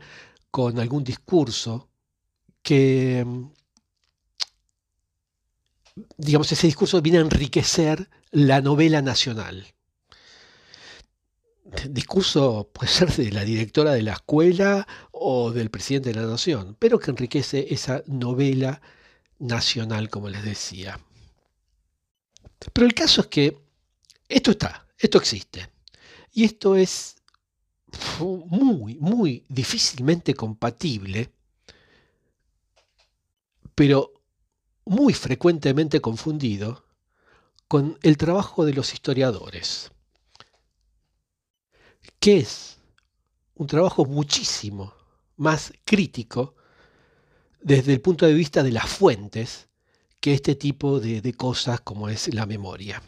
con 0.51 0.79
algún 0.79 1.03
discurso 1.03 1.89
que, 2.63 3.27
digamos, 6.17 6.53
ese 6.53 6.67
discurso 6.67 7.01
viene 7.01 7.19
a 7.19 7.23
enriquecer 7.23 8.09
la 8.31 8.61
novela 8.61 9.01
nacional. 9.01 9.67
Discurso 11.89 12.71
puede 12.73 12.93
ser 12.93 13.11
de 13.17 13.33
la 13.33 13.45
directora 13.45 13.93
de 13.93 14.03
la 14.03 14.13
escuela 14.13 14.87
o 15.11 15.53
del 15.53 15.71
presidente 15.71 16.13
de 16.13 16.21
la 16.21 16.27
nación, 16.27 16.77
pero 16.79 16.99
que 16.99 17.11
enriquece 17.11 17.67
esa 17.71 18.03
novela 18.07 18.83
nacional, 19.39 20.11
como 20.11 20.29
les 20.29 20.45
decía. 20.45 21.01
Pero 22.75 22.87
el 22.87 22.95
caso 22.95 23.23
es 23.23 23.27
que 23.29 23.59
esto 24.29 24.51
está, 24.51 24.87
esto 24.99 25.17
existe. 25.17 25.71
Y 26.31 26.45
esto 26.45 26.77
es 26.77 27.22
muy, 28.21 28.97
muy 28.97 29.45
difícilmente 29.49 30.35
compatible, 30.35 31.31
pero 33.75 34.13
muy 34.85 35.15
frecuentemente 35.15 36.01
confundido 36.01 36.85
con 37.69 37.99
el 38.03 38.17
trabajo 38.17 38.65
de 38.65 38.75
los 38.75 38.93
historiadores, 38.93 39.91
que 42.19 42.39
es 42.39 42.79
un 43.55 43.67
trabajo 43.67 44.05
muchísimo 44.05 44.95
más 45.37 45.73
crítico 45.85 46.55
desde 47.61 47.93
el 47.93 48.01
punto 48.01 48.27
de 48.27 48.35
vista 48.35 48.63
de 48.63 48.73
las 48.73 48.89
fuentes 48.89 49.69
que 50.21 50.35
este 50.35 50.55
tipo 50.55 51.01
de, 51.01 51.21
de 51.21 51.35
cosas 51.35 51.81
como 51.81 52.09
es 52.09 52.33
la 52.35 52.47
memoria. 52.47 53.03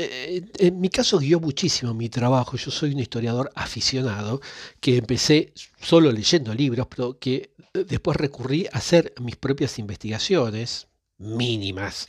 Eh, 0.00 0.44
en 0.58 0.80
mi 0.80 0.90
caso 0.90 1.18
guió 1.18 1.40
muchísimo 1.40 1.92
mi 1.92 2.08
trabajo. 2.08 2.56
Yo 2.56 2.70
soy 2.70 2.92
un 2.92 3.00
historiador 3.00 3.50
aficionado 3.56 4.40
que 4.80 4.96
empecé 4.96 5.52
solo 5.80 6.12
leyendo 6.12 6.54
libros, 6.54 6.86
pero 6.86 7.18
que 7.18 7.50
eh, 7.74 7.84
después 7.84 8.16
recurrí 8.16 8.66
a 8.66 8.78
hacer 8.78 9.12
mis 9.20 9.34
propias 9.34 9.76
investigaciones 9.80 10.86
mínimas 11.18 12.08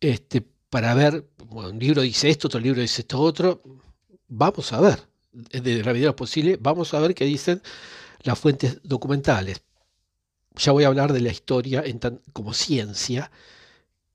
este, 0.00 0.42
para 0.70 0.94
ver, 0.94 1.28
bueno, 1.46 1.70
un 1.70 1.78
libro 1.80 2.02
dice 2.02 2.30
esto, 2.30 2.46
otro 2.46 2.60
libro 2.60 2.80
dice 2.80 3.02
esto 3.02 3.18
otro. 3.20 3.62
Vamos 4.28 4.72
a 4.72 4.80
ver, 4.80 5.00
de 5.32 5.82
la 5.82 5.92
medida 5.92 6.14
posible, 6.14 6.56
vamos 6.60 6.94
a 6.94 7.00
ver 7.00 7.14
qué 7.16 7.24
dicen 7.24 7.60
las 8.22 8.38
fuentes 8.38 8.78
documentales. 8.84 9.60
Ya 10.54 10.70
voy 10.70 10.84
a 10.84 10.88
hablar 10.88 11.12
de 11.12 11.20
la 11.20 11.30
historia 11.30 11.82
como 12.32 12.54
ciencia 12.54 13.32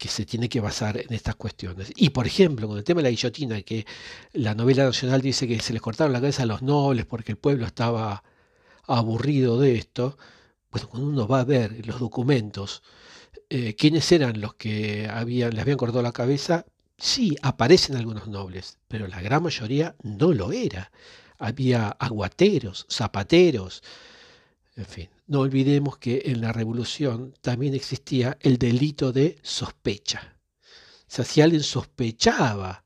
que 0.04 0.10
se 0.10 0.26
tiene 0.26 0.50
que 0.50 0.60
basar 0.60 0.98
en 0.98 1.13
estas 1.13 1.36
cuestiones. 1.36 1.94
Y 1.96 2.10
por 2.10 2.28
ejemplo, 2.28 2.68
con 2.68 2.78
el 2.78 2.84
tema 2.84 3.00
de 3.00 3.04
la 3.04 3.10
guillotina, 3.10 3.62
que 3.62 3.86
la 4.34 4.54
novela 4.54 4.84
nacional 4.84 5.22
dice 5.22 5.48
que 5.48 5.62
se 5.62 5.72
les 5.72 5.82
cortaron 5.82 6.12
la 6.12 6.20
cabeza 6.20 6.44
a 6.44 6.46
los 6.46 6.62
nobles 6.62 7.06
porque 7.06 7.32
el 7.32 7.38
pueblo 7.38 7.66
estaba 7.66 8.22
aburrido 8.86 9.62
de 9.62 9.76
esto, 9.76 10.18
bueno, 10.72 10.89
cuando 10.89 11.08
uno 11.08 11.26
va 11.26 11.39
a 11.39 11.46
ver 11.46 11.88
los 11.88 12.02
documentos, 12.02 12.84
eh, 13.50 13.76
quiénes 13.78 14.12
eran 14.12 14.42
los 14.42 14.56
que 14.56 15.08
habían, 15.10 15.52
les 15.52 15.62
habían 15.62 15.78
cortado 15.78 16.04
la 16.04 16.12
cabeza, 16.12 16.66
sí, 16.98 17.38
aparecen 17.42 17.96
algunos 17.96 18.28
nobles, 18.28 18.80
pero 18.89 19.08
la 19.08 19.22
gran 19.22 19.42
mayoría 19.42 19.96
no 20.04 20.34
lo 20.34 20.52
era. 20.52 20.92
Había 21.38 21.88
aguateros, 21.88 22.88
zapateros, 22.92 23.82
en 24.76 24.86
fin, 24.86 25.10
no 25.28 25.42
olvidemos 25.42 25.98
que 25.98 26.24
en 26.26 26.42
la 26.42 26.52
revolución 26.52 27.34
también 27.42 27.76
existía 27.76 28.38
el 28.42 28.58
delito 28.58 29.12
de 29.12 29.38
sospecha. 29.44 30.38
O 30.62 31.16
sea, 31.16 31.26
si 31.26 31.42
alguien 31.42 31.62
sospechaba, 31.62 32.84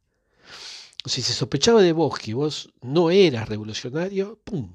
si 1.06 1.22
se 1.22 1.34
sospechaba 1.34 1.82
de 1.82 1.94
vos 1.94 2.20
que 2.20 2.34
vos 2.34 2.70
no 2.82 3.10
eras 3.10 3.48
revolucionario, 3.48 4.38
¡pum! 4.44 4.74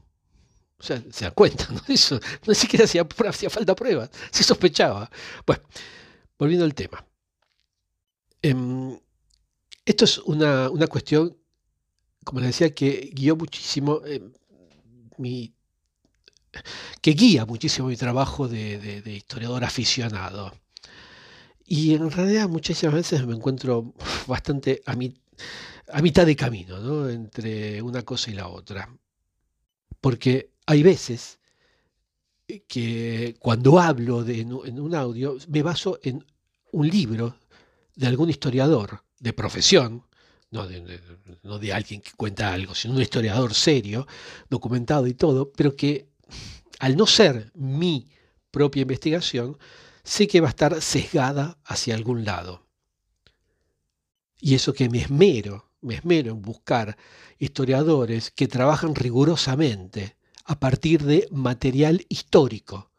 O 0.79 0.83
sea, 0.83 1.03
se 1.11 1.27
dan 1.27 1.35
cuenta, 1.35 1.69
¿no? 1.71 1.83
Eso, 1.89 2.19
no 2.47 2.55
siquiera 2.55 2.87
hacía, 2.87 3.07
hacía 3.29 3.51
falta 3.51 3.77
pruebas, 3.77 4.11
se 4.31 4.43
sospechaba. 4.43 5.11
Bueno, 5.47 5.63
volviendo 6.39 6.65
al 6.65 6.75
tema. 6.75 7.05
Em, 8.41 8.99
esto 9.85 10.05
es 10.07 10.19
una, 10.19 10.71
cuestión, 10.89 11.37
como 12.25 12.41
les 12.41 12.49
decía, 12.49 12.75
que 12.75 13.11
guió 13.13 13.37
muchísimo 13.37 14.01
em, 14.07 14.33
mi 15.19 15.55
que 17.03 17.13
guía 17.13 17.45
muchísimo 17.45 17.89
mi 17.89 17.97
trabajo 17.97 18.49
de, 18.49 19.03
historiador 19.07 19.65
aficionado. 19.65 20.55
Y 21.67 21.95
en 21.95 22.11
realidad 22.11 22.49
muchísimas 22.49 22.95
veces 22.95 23.27
me 23.27 23.35
encuentro 23.35 23.93
bastante 24.27 24.83
a, 24.87 24.93
a 24.93 26.03
mitad 26.03 26.25
de 26.25 26.37
camino 26.37 27.09
entre 27.11 27.83
una 27.83 28.03
cosa 28.03 28.31
y 28.31 28.35
la 28.35 28.49
otra. 28.49 28.89
Porque 30.01 30.53
hay 30.65 30.83
veces 30.83 31.39
que 32.69 33.37
cuando 33.39 33.79
hablo 33.79 34.27
en 34.27 34.53
un 34.53 34.95
audio 34.95 35.37
me 35.49 35.63
baso 35.63 35.99
en 36.03 36.25
un 36.73 36.89
libro 36.89 37.37
de 37.95 38.07
algún 38.07 38.31
historiador 38.31 39.03
de 39.19 39.33
profesión, 39.33 40.05
no 40.51 40.67
de, 41.59 41.73
alguien 41.73 42.03
que 42.03 42.13
cuenta 42.13 42.53
algo, 42.53 42.75
sino 42.75 42.95
un 42.95 43.03
historiador 43.03 43.55
serio, 43.55 44.07
documentado 44.51 45.07
y 45.07 45.15
todo, 45.15 45.51
pero 45.51 45.75
que 45.75 46.11
al 46.83 46.97
no 46.97 47.07
ser 47.07 47.53
mi 47.55 48.09
propia 48.51 48.83
investigación, 48.83 49.57
sé 50.03 50.27
que 50.27 50.41
va 50.41 50.49
a 50.49 50.51
estar 50.51 50.83
sesgada 50.83 51.57
hacia 51.65 51.95
algún 51.95 52.25
lado. 52.25 52.67
Y 54.41 54.57
eso 54.57 54.73
que 54.73 54.89
me 54.89 54.99
esmero, 54.99 55.71
me 55.81 55.95
esmero 55.95 56.33
en 56.33 56.43
buscar 56.43 56.97
historiadores 57.39 58.33
que 58.33 58.49
trabajan 58.49 58.97
rigurosamente 58.97 60.17
a 60.45 60.59
partir 60.59 61.05
de 61.05 61.29
material 61.31 62.05
histórico 62.09 62.91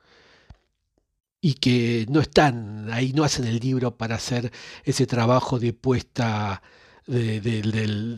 y 1.42 1.56
que 1.56 2.06
no 2.08 2.22
están 2.22 2.90
ahí, 2.90 3.12
no 3.12 3.26
hacen 3.26 3.44
el 3.44 3.60
libro 3.60 3.98
para 3.98 4.16
hacer 4.16 4.50
ese 4.86 5.06
trabajo 5.08 5.60
de 5.60 5.74
puesta 5.74 6.64
del 7.06 8.18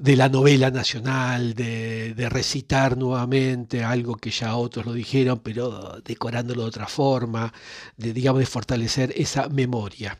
de 0.00 0.16
la 0.16 0.30
novela 0.30 0.70
nacional, 0.70 1.54
de, 1.54 2.14
recitar 2.30 2.96
nuevamente 2.96 3.84
algo 3.84 4.16
que 4.16 4.30
ya 4.30 4.56
otros 4.56 4.86
lo 4.86 4.94
dijeron, 4.94 5.40
pero 5.40 6.00
decorándolo 6.02 6.62
de 6.62 6.68
otra 6.68 6.86
forma, 6.86 7.52
de, 7.98 8.14
digamos, 8.14 8.40
de 8.40 8.46
fortalecer 8.46 9.12
esa 9.14 9.48
memoria. 9.50 10.18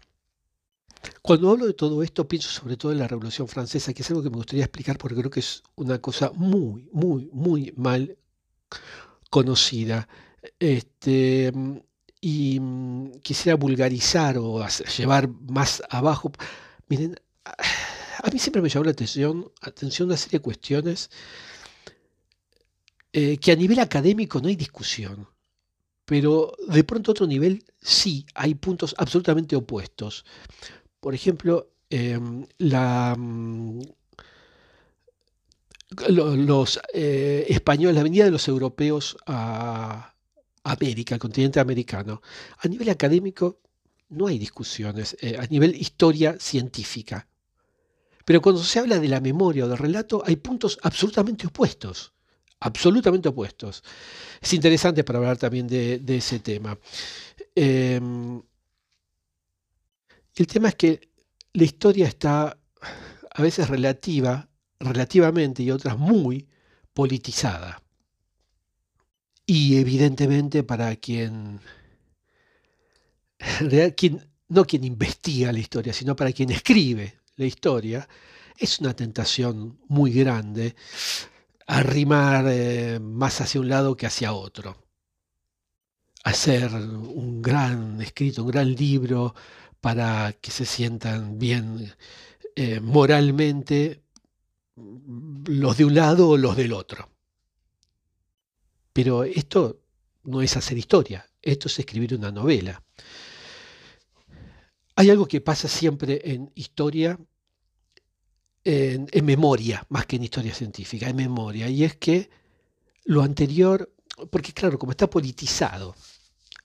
Cuando 1.22 1.50
hablo 1.50 1.66
de 1.66 1.72
todo 1.72 2.02
esto, 2.02 2.28
pienso 2.28 2.50
sobre 2.50 2.76
todo 2.76 2.92
en 2.92 2.98
la 2.98 3.08
Revolución 3.08 3.48
Francesa, 3.48 3.94
que 3.94 4.02
es 4.02 4.10
algo 4.10 4.22
que 4.22 4.28
me 4.28 4.36
gustaría 4.36 4.64
explicar 4.64 4.98
porque 4.98 5.16
creo 5.16 5.30
que 5.30 5.40
es 5.40 5.62
una 5.76 5.98
cosa 5.98 6.30
muy, 6.34 6.86
muy, 6.92 7.30
muy 7.32 7.72
mal 7.76 8.18
conocida. 9.30 10.08
Este, 10.58 11.52
y 12.20 12.60
mm, 12.60 13.12
quisiera 13.22 13.56
vulgarizar 13.56 14.36
o 14.36 14.62
llevar 14.98 15.28
más 15.48 15.82
abajo. 15.88 16.32
Miren, 16.88 17.16
a 18.22 18.30
mí 18.30 18.38
siempre 18.38 18.62
me 18.62 18.68
llamó 18.68 18.84
la 18.84 18.90
atención, 18.92 19.50
atención 19.60 20.08
una 20.08 20.16
serie 20.16 20.38
de 20.38 20.42
cuestiones 20.42 21.10
eh, 23.12 23.38
que 23.38 23.52
a 23.52 23.56
nivel 23.56 23.78
académico 23.80 24.40
no 24.40 24.48
hay 24.48 24.56
discusión, 24.56 25.28
pero 26.04 26.52
de 26.68 26.84
pronto 26.84 27.10
a 27.10 27.12
otro 27.12 27.26
nivel 27.26 27.64
sí 27.80 28.26
hay 28.34 28.54
puntos 28.54 28.94
absolutamente 28.98 29.56
opuestos. 29.56 30.24
Por 31.00 31.14
ejemplo, 31.14 31.70
em, 31.88 32.46
mm, 32.58 33.80
los 36.08 36.80
eh, 36.94 37.46
españoles, 37.48 37.96
la 37.96 38.02
venida 38.02 38.24
de 38.24 38.30
los 38.30 38.46
europeos 38.48 39.16
a 39.26 40.14
América, 40.64 41.14
al 41.14 41.20
continente 41.20 41.58
americano, 41.58 42.22
a 42.58 42.68
nivel 42.68 42.90
académico 42.90 43.58
no 44.08 44.26
hay 44.26 44.38
discusiones, 44.38 45.16
eh, 45.20 45.36
a 45.38 45.46
nivel 45.46 45.74
historia 45.74 46.36
científica. 46.38 47.26
Pero 48.24 48.40
cuando 48.42 48.62
se 48.62 48.78
habla 48.78 48.98
de 48.98 49.08
la 49.08 49.20
memoria 49.20 49.64
o 49.64 49.68
del 49.68 49.78
relato, 49.78 50.22
hay 50.24 50.36
puntos 50.36 50.78
absolutamente 50.82 51.46
opuestos. 51.46 52.12
Absolutamente 52.60 53.28
opuestos. 53.28 53.82
Es 54.40 54.52
interesante 54.52 55.02
para 55.04 55.18
hablar 55.18 55.38
también 55.38 55.66
de, 55.66 56.02
ese 56.08 56.40
tema. 56.40 56.78
Em, 57.54 58.42
el 60.36 60.46
tema 60.46 60.68
es 60.68 60.74
que 60.74 61.10
la 61.54 61.64
historia 61.64 62.06
está 62.06 62.58
a 63.32 63.42
veces 63.42 63.68
relativa, 63.68 64.48
relativamente 64.78 65.62
y 65.62 65.70
otras 65.70 65.96
muy 65.98 66.48
politizada. 66.92 67.82
Y 69.46 69.78
evidentemente 69.78 70.62
para 70.62 70.94
quien, 70.96 71.60
quien, 73.96 74.30
no 74.48 74.64
quien 74.66 74.84
investiga 74.84 75.50
la 75.52 75.58
historia, 75.58 75.92
sino 75.92 76.14
para 76.14 76.32
quien 76.32 76.50
escribe 76.50 77.19
la 77.40 77.46
historia, 77.46 78.08
es 78.56 78.78
una 78.80 78.94
tentación 78.94 79.80
muy 79.88 80.12
grande 80.12 80.76
arrimar 81.66 82.44
eh, 82.48 83.00
más 83.00 83.40
hacia 83.40 83.60
un 83.60 83.68
lado 83.68 83.96
que 83.96 84.06
hacia 84.06 84.34
otro. 84.34 84.76
Hacer 86.22 86.70
un 86.74 87.40
gran 87.40 88.02
escrito, 88.02 88.44
un 88.44 88.50
gran 88.50 88.74
libro 88.74 89.34
para 89.80 90.34
que 90.34 90.50
se 90.50 90.66
sientan 90.66 91.38
bien 91.38 91.94
eh, 92.54 92.80
moralmente 92.80 94.02
los 95.46 95.78
de 95.78 95.84
un 95.86 95.94
lado 95.94 96.28
o 96.28 96.36
los 96.36 96.56
del 96.56 96.74
otro. 96.74 97.08
Pero 98.92 99.24
esto 99.24 99.80
no 100.24 100.42
es 100.42 100.56
hacer 100.58 100.76
historia, 100.76 101.24
esto 101.40 101.68
es 101.68 101.78
escribir 101.78 102.14
una 102.14 102.30
novela. 102.30 102.82
Hay 104.96 105.08
algo 105.08 105.26
que 105.26 105.40
pasa 105.40 105.68
siempre 105.68 106.20
en 106.22 106.52
historia 106.54 107.18
en, 108.64 109.24
memoria, 109.24 109.84
más 109.88 110.06
que 110.06 110.16
en 110.16 110.24
historia 110.24 110.54
científica, 110.54 111.08
en 111.08 111.16
memoria, 111.16 111.68
y 111.68 111.84
es 111.84 111.96
que 111.96 112.30
lo 113.04 113.22
anterior, 113.22 113.92
porque 114.30 114.52
claro, 114.52 114.78
como 114.78 114.92
está 114.92 115.08
politizado, 115.08 115.94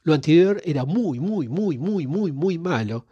lo 0.04 0.14
anterior 0.14 0.62
era 0.66 0.86
muy, 0.86 1.20
muy, 1.20 1.48
muy, 1.48 1.78
muy, 1.78 2.06
muy, 2.06 2.32
muy 2.32 2.60
malo. 2.60 3.08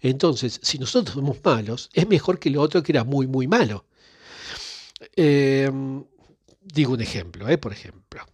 Entonces, 0.00 0.60
si 0.62 0.78
nosotros 0.78 1.14
somos 1.14 1.38
malos, 1.42 1.90
es 1.92 2.06
mejor 2.06 2.38
que 2.38 2.50
lo 2.50 2.60
otro 2.62 2.82
que 2.82 2.92
era 2.92 3.02
muy, 3.02 3.26
muy 3.26 3.48
malo. 3.48 3.86
Em, 5.16 6.04
digo 6.62 6.92
un 6.92 7.00
ejemplo, 7.00 7.48
eh, 7.48 7.58
por 7.58 7.72
ejemplo. 7.72 8.24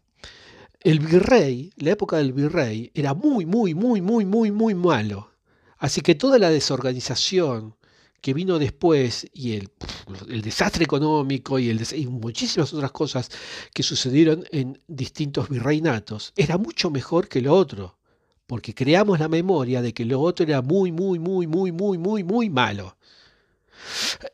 El 0.81 0.99
virrey, 0.99 1.73
la 1.77 1.93
época 1.93 2.17
del 2.19 2.33
virrey, 2.33 2.91
era 2.95 3.15
muy, 3.15 3.47
muy, 3.47 3.75
muy, 3.75 4.01
muy, 4.01 4.27
muy, 4.27 4.51
muy 4.51 4.75
malo. 4.75 5.31
Así 5.79 6.01
que 6.01 6.15
toda 6.15 6.39
la 6.39 6.51
desorganización, 6.51 7.77
que 8.23 8.33
vino 8.33 8.59
después 8.59 9.29
y 9.35 9.55
el, 9.55 9.71
el 10.29 10.43
desastre 10.43 10.85
económico 10.85 11.59
y, 11.59 11.69
el, 11.69 12.09
muchísimas 12.09 12.73
otras 12.73 12.93
cosas 12.93 13.29
que 13.75 13.83
sucedieron 13.83 14.45
en 14.53 14.81
distintos 14.87 15.49
virreinatos, 15.49 16.33
era 16.37 16.57
mucho 16.57 16.89
mejor 16.91 17.29
que 17.29 17.43
lo 17.43 17.53
otro, 17.53 17.99
porque 18.47 18.75
creamos 18.75 19.19
la 19.19 19.29
memoria 19.29 19.83
de 19.83 19.93
que 19.93 20.05
lo 20.05 20.21
otro 20.21 20.47
era 20.47 20.63
muy, 20.63 20.93
muy, 20.93 21.19
muy, 21.19 21.49
muy, 21.49 21.73
muy, 21.73 21.99
muy, 21.99 22.23
muy 22.23 22.49
malo. 22.49 22.97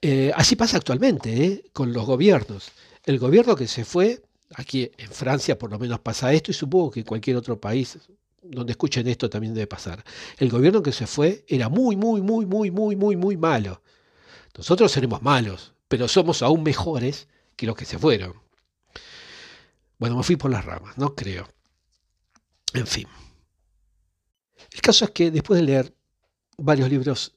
Eh, 0.03 0.33
así 0.37 0.55
pasa 0.55 0.77
actualmente 0.77 1.44
¿eh? 1.44 1.64
con 1.72 1.94
los 1.94 2.05
gobiernos. 2.05 2.70
El 3.07 3.18
gobierno 3.18 3.57
que 3.57 3.66
se 3.66 3.87
fue, 3.87 4.22
aquí 4.55 4.90
en 4.98 5.11
Francia 5.11 5.59
por 5.59 5.70
lo 5.70 5.79
menos 5.79 5.98
pasa 6.01 6.33
esto 6.35 6.51
y 6.51 6.55
supongo 6.55 6.90
que 6.90 7.01
en 7.01 7.07
cualquier 7.07 7.38
otro 7.38 7.59
país 7.59 7.96
donde 8.42 8.72
escuchen 8.72 9.07
esto 9.09 9.29
también 9.29 9.55
debe 9.55 9.66
pasar. 9.66 10.05
El 10.38 10.51
gobierno 10.51 10.83
que 10.83 10.92
se 10.92 11.07
fue 11.07 11.44
era 11.48 11.68
muy, 11.68 11.96
muy, 11.96 12.22
muy, 12.22 12.46
muy, 12.46 12.70
muy, 12.70 12.96
muy, 12.96 13.16
muy 13.16 13.37
malo. 13.37 13.83
Nosotros 14.57 14.90
seremos 14.90 15.22
malos, 15.22 15.72
pero 15.88 16.09
somos 16.09 16.42
aún 16.42 16.62
mejores 16.62 17.29
que 17.57 17.66
los 17.66 17.77
que 17.77 17.85
se 17.85 17.98
fueron. 17.98 18.35
Bueno, 19.98 20.16
me 20.16 20.22
fui 20.22 20.37
por 20.37 20.51
las 20.51 20.64
ramas, 20.64 20.96
no 20.96 21.14
creo. 21.14 21.48
En 22.74 22.86
fin. 22.86 23.07
El 24.72 24.80
caso 24.80 25.05
es 25.05 25.11
que 25.11 25.30
después 25.30 25.61
de 25.61 25.66
leer 25.66 25.95
varios 26.57 26.89
libros 26.91 27.34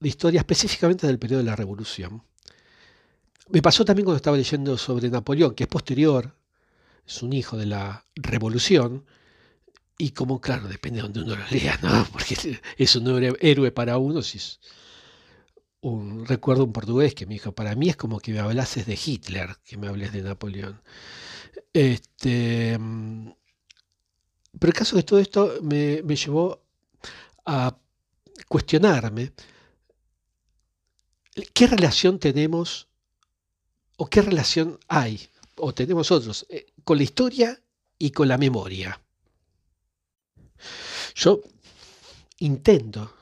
de 0.00 0.08
historia, 0.08 0.40
específicamente 0.40 1.06
del 1.06 1.18
periodo 1.18 1.42
de 1.42 1.50
la 1.50 1.56
Revolución, 1.56 2.22
me 3.48 3.62
pasó 3.62 3.84
también 3.84 4.04
cuando 4.04 4.16
estaba 4.16 4.36
leyendo 4.36 4.76
sobre 4.76 5.08
Napoleón, 5.08 5.54
que 5.54 5.64
es 5.64 5.68
posterior, 5.68 6.36
es 7.06 7.22
un 7.22 7.32
hijo 7.32 7.56
de 7.56 7.66
la 7.66 8.04
Revolución, 8.16 9.06
y 9.98 10.10
como, 10.10 10.40
claro, 10.40 10.68
depende 10.68 10.98
de 10.98 11.02
donde 11.02 11.20
uno 11.22 11.36
lo 11.36 11.46
lea, 11.50 11.78
¿no? 11.82 12.06
Porque 12.12 12.60
es 12.76 12.96
un 12.96 13.36
héroe 13.40 13.72
para 13.72 13.98
uno. 13.98 14.22
Si 14.22 14.38
un, 15.80 16.26
recuerdo 16.26 16.64
un 16.64 16.72
portugués 16.72 17.14
que 17.14 17.26
me 17.26 17.34
dijo, 17.34 17.52
para 17.52 17.74
mí 17.74 17.88
es 17.88 17.96
como 17.96 18.20
que 18.20 18.32
me 18.32 18.40
hablases 18.40 18.86
de 18.86 18.98
Hitler, 19.02 19.56
que 19.64 19.76
me 19.76 19.88
hables 19.88 20.12
de 20.12 20.22
Napoleón. 20.22 20.80
Este, 21.72 22.78
mm, 22.78 23.30
pero 24.58 24.70
el 24.70 24.78
caso 24.78 24.96
de 24.96 25.02
todo 25.02 25.18
esto 25.18 25.54
me, 25.62 26.02
me 26.02 26.16
llevó 26.16 26.62
a 27.44 27.76
cuestionarme 28.48 29.32
qué 31.52 31.66
relación 31.66 32.18
tenemos 32.18 32.88
o 33.96 34.06
qué 34.06 34.22
relación 34.22 34.78
hay 34.88 35.28
o 35.56 35.72
tenemos 35.72 36.10
nosotros, 36.10 36.46
eh, 36.50 36.66
con 36.84 36.98
la 36.98 37.04
historia 37.04 37.62
y 37.98 38.10
con 38.10 38.28
la 38.28 38.38
memoria. 38.38 39.00
Yo 41.14 41.40
intento 42.38 43.12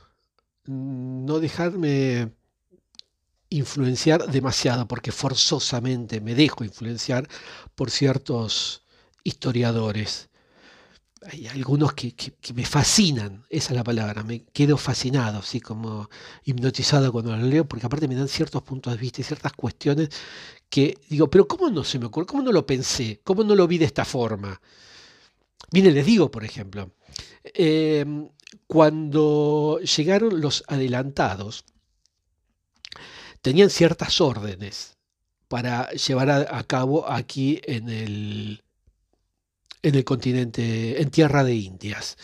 no 0.66 1.40
dejarme 1.40 2.32
influenciar 3.50 4.26
demasiado, 4.30 4.86
porque 4.88 5.12
forzosamente 5.12 6.20
me 6.20 6.34
dejo 6.34 6.64
influenciar 6.64 7.28
por 7.74 7.90
ciertos 7.90 8.82
historiadores. 9.22 10.28
Hay 11.30 11.46
algunos 11.46 11.94
que, 11.94 12.14
me 12.54 12.66
fascinan, 12.66 13.44
esa 13.48 13.72
es 13.72 13.76
la 13.76 13.84
palabra, 13.84 14.22
me 14.22 14.44
quedo 14.44 14.76
fascinado, 14.76 15.38
así 15.38 15.60
como 15.60 16.10
hipnotizado 16.44 17.12
cuando 17.12 17.34
los 17.34 17.46
leo, 17.46 17.66
porque 17.66 17.86
aparte 17.86 18.08
me 18.08 18.14
dan 18.14 18.28
ciertos 18.28 18.62
puntos 18.62 18.92
de 18.92 18.98
vista 18.98 19.22
y 19.22 19.24
ciertas 19.24 19.52
cuestiones 19.52 20.10
que 20.68 20.98
digo, 21.08 21.30
pero 21.30 21.48
¿cómo 21.48 21.70
no 21.70 21.84
se 21.84 21.98
me 21.98 22.06
ocurre? 22.06 22.26
¿Cómo 22.26 22.42
no 22.42 22.52
lo 22.52 22.66
pensé? 22.66 23.20
¿Cómo 23.24 23.42
no 23.44 23.54
lo 23.54 23.66
vi 23.66 23.78
de 23.78 23.86
esta 23.86 24.04
forma? 24.04 24.60
Miren, 25.72 25.94
les 25.94 26.06
digo, 26.06 26.30
por 26.30 26.44
ejemplo, 26.44 26.94
em, 27.42 28.28
cuando 28.66 29.80
llegaron 29.80 30.40
los 30.40 30.64
adelantados, 30.68 31.64
tenían 33.42 33.70
ciertas 33.70 34.20
órdenes 34.20 34.96
para 35.48 35.90
llevar 35.92 36.30
a, 36.30 36.64
cabo 36.64 37.08
aquí 37.10 37.60
en 37.64 37.88
el, 37.88 38.62
en 39.82 39.94
el 39.94 40.04
continente, 40.04 41.00
en 41.00 41.10
tierra 41.10 41.44
de 41.44 41.54
Indias. 41.54 42.16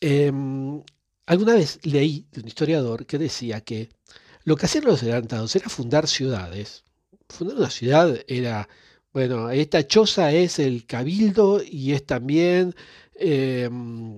Em, 0.00 0.82
alguna 1.26 1.54
vez 1.54 1.78
leí 1.84 2.26
de 2.32 2.40
un 2.40 2.48
historiador 2.48 3.06
que 3.06 3.18
decía 3.18 3.60
que 3.60 3.90
lo 4.44 4.56
que 4.56 4.66
hacían 4.66 4.84
los 4.84 5.02
adelantados 5.02 5.54
era 5.56 5.68
fundar 5.68 6.06
ciudades. 6.08 6.84
Fundar 7.28 7.56
una 7.56 7.70
ciudad 7.70 8.16
era, 8.28 8.68
bueno, 9.16 9.48
esta 9.48 9.86
choza 9.86 10.30
es 10.30 10.58
el 10.58 10.84
cabildo 10.84 11.62
y 11.66 11.92
es 11.92 12.04
también 12.04 12.74
em, 13.14 14.14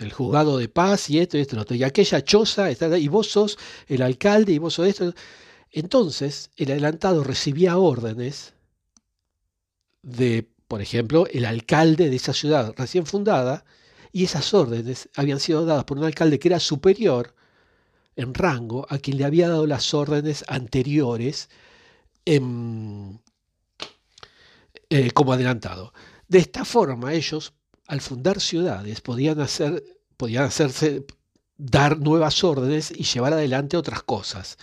el 0.00 0.12
juzgado 0.12 0.58
de 0.58 0.68
paz 0.68 1.08
y 1.08 1.20
esto 1.20 1.38
y 1.38 1.42
esto 1.42 1.72
y 1.72 1.84
aquella 1.84 2.24
choza, 2.24 2.68
está, 2.68 2.98
y 2.98 3.06
vos 3.06 3.28
sos 3.28 3.56
el 3.86 4.02
alcalde 4.02 4.52
y 4.52 4.58
vos 4.58 4.74
sos 4.74 4.88
esto. 4.88 5.14
Entonces, 5.70 6.50
el 6.56 6.72
adelantado 6.72 7.22
recibía 7.22 7.78
órdenes 7.78 8.54
de, 10.02 10.48
por 10.66 10.82
ejemplo, 10.82 11.28
el 11.30 11.44
alcalde 11.44 12.10
de 12.10 12.16
esa 12.16 12.32
ciudad 12.32 12.74
recién 12.76 13.06
fundada, 13.06 13.64
y 14.10 14.24
esas 14.24 14.52
órdenes 14.52 15.08
habían 15.14 15.38
sido 15.38 15.64
dadas 15.64 15.84
por 15.84 15.96
un 15.96 16.02
alcalde 16.02 16.40
que 16.40 16.48
era 16.48 16.58
superior 16.58 17.36
en 18.16 18.34
rango 18.34 18.84
a 18.90 18.98
quien 18.98 19.16
le 19.18 19.26
había 19.26 19.48
dado 19.48 19.68
las 19.68 19.94
órdenes 19.94 20.44
anteriores 20.48 21.48
eh, 24.90 25.10
como 25.12 25.32
adelantado. 25.32 25.92
De 26.28 26.38
esta 26.38 26.64
forma, 26.64 27.14
ellos, 27.14 27.54
al 27.86 28.00
fundar 28.00 28.40
ciudades, 28.40 29.00
podían 29.00 29.40
hacer, 29.40 29.84
podían 30.16 30.44
hacerse 30.44 31.06
dar 31.56 31.98
nuevas 31.98 32.42
órdenes 32.44 32.90
y 32.90 33.04
llevar 33.04 33.32
adelante 33.32 33.76
otras 33.76 34.02
cosas. 34.02 34.58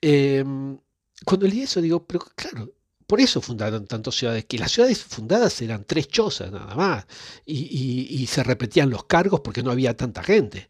Em, 0.00 0.78
cuando 1.24 1.46
leí 1.46 1.62
eso 1.62 1.80
digo, 1.80 2.04
pero 2.06 2.20
claro, 2.34 2.72
por 3.06 3.20
eso 3.20 3.40
fundaron 3.40 3.86
tantas 3.86 4.14
ciudades, 4.14 4.44
que 4.46 4.58
las 4.58 4.72
ciudades 4.72 5.02
fundadas 5.02 5.60
eran 5.62 5.84
tres 5.84 6.08
chozas 6.08 6.52
nada 6.52 6.74
más, 6.74 7.06
y, 7.46 8.26
se 8.28 8.42
repetían 8.44 8.90
los 8.90 9.04
cargos 9.04 9.40
porque 9.40 9.62
no 9.62 9.70
había 9.70 9.96
tanta 9.96 10.22
gente. 10.22 10.68